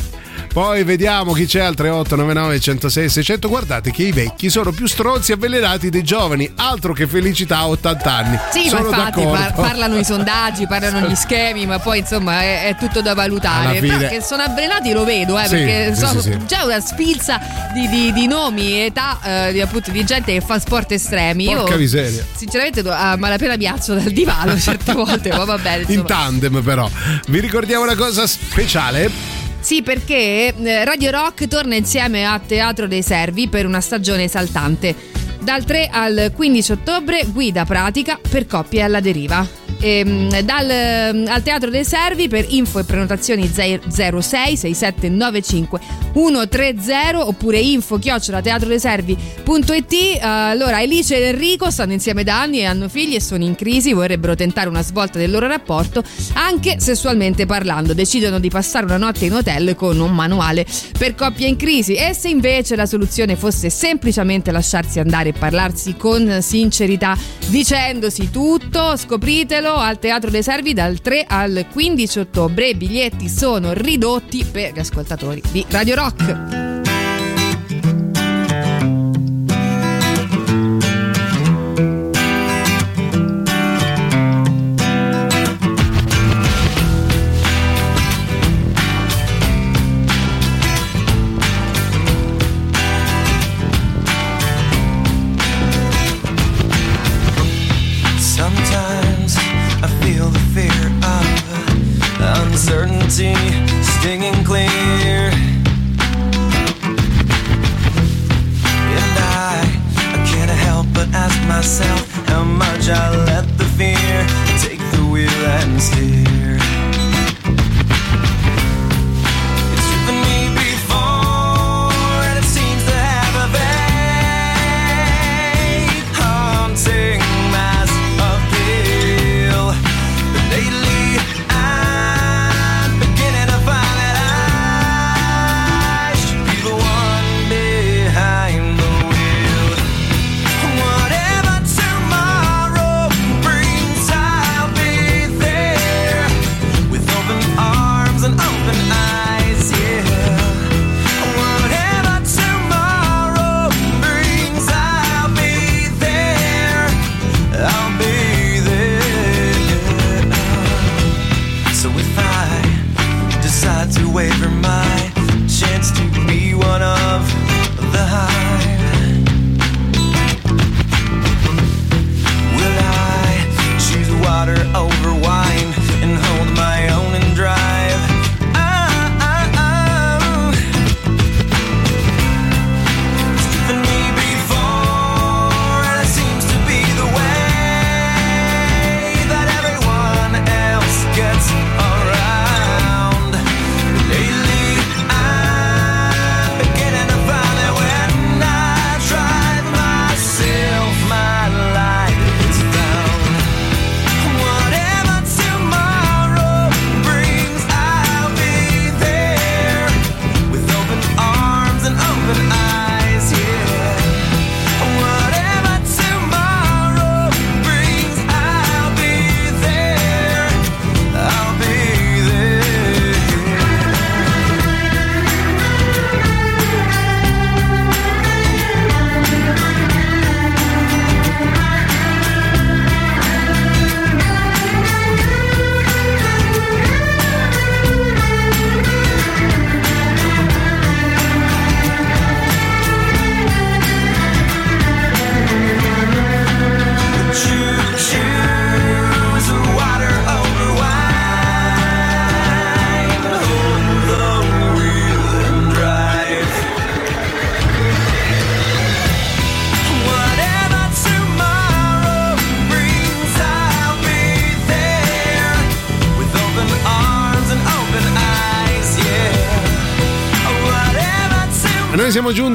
[0.52, 3.48] Poi vediamo chi c'è al 3899 106 600.
[3.48, 6.52] Guardate che i vecchi sono più stronzi e avvelenati dei giovani.
[6.56, 8.40] Altro che felicità a 80 anni.
[8.52, 12.68] Sì, sono ma infatti par- parlano i sondaggi, parlano gli schemi, ma poi insomma è,
[12.70, 13.80] è tutto da valutare.
[13.80, 17.40] Però che sono avvelenati lo vedo, eh, Sì, perché sì, so- sì, già una sfilza
[17.74, 21.46] di, di- di nomi età eh, di, appunto, di gente che fa sport estremi.
[21.46, 22.26] Porca Io miseria.
[22.36, 25.84] sinceramente a malapena mi alzo dal divano certe volte, ma va bene.
[25.84, 26.08] In insomma.
[26.08, 26.90] tandem, però.
[27.28, 29.39] Vi ricordiamo una cosa speciale.
[29.70, 34.96] Sì, perché eh, Radio Rock torna insieme a Teatro dei Servi per una stagione esaltante.
[35.40, 39.59] Dal 3 al 15 ottobre, guida pratica per coppie alla deriva.
[39.82, 45.80] Ehm, dal, ehm, al Teatro dei Servi per info e prenotazioni 06 67 95
[46.14, 52.66] 130 oppure info chiocciola teatrodeiservi.it Eh, allora Elice e Enrico stanno insieme da anni e
[52.66, 56.04] hanno figli e sono in crisi vorrebbero tentare una svolta del loro rapporto
[56.34, 57.94] anche sessualmente parlando.
[57.94, 60.66] Decidono di passare una notte in hotel con un manuale
[60.98, 61.96] per coppie in crisi.
[61.96, 68.96] E se invece la soluzione fosse semplicemente lasciarsi andare e parlarsi con sincerità dicendosi tutto
[68.98, 72.70] scopritelo al Teatro dei Servi dal 3 al 15 ottobre.
[72.70, 76.69] I biglietti sono ridotti per gli ascoltatori di Radio Rock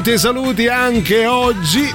[0.05, 1.91] saluti saluti anche oggi.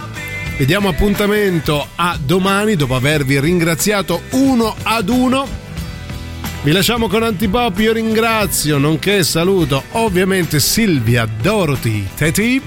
[0.58, 5.46] Vi diamo appuntamento a domani dopo avervi ringraziato uno ad uno.
[6.62, 12.60] Vi lasciamo con Antipop, io ringrazio, nonché saluto ovviamente Silvia, Dorothy, Teti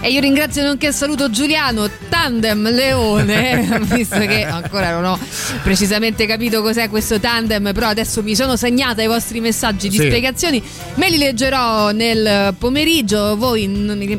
[0.00, 5.18] e io ringrazio nonché saluto Giuliano Tandem Leone, visto che ancora non ho
[5.62, 10.06] precisamente capito cos'è questo tandem, però adesso mi sono segnata i vostri messaggi di sì.
[10.06, 10.62] spiegazioni,
[10.94, 13.66] me li leggerò nel pomeriggio, voi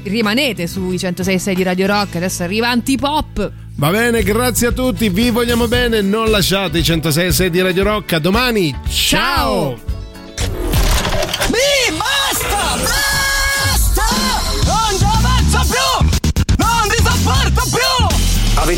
[0.03, 3.51] rimanete sui 106.6 di Radio Rock, adesso arriva Antipop.
[3.75, 8.13] Va bene, grazie a tutti, vi vogliamo bene, non lasciate i 106.6 di Radio Rock,
[8.13, 9.77] a domani, ciao.
[9.77, 9.88] ciao.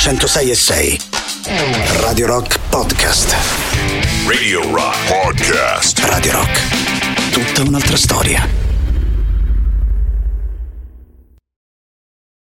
[0.00, 1.09] 106 e 6.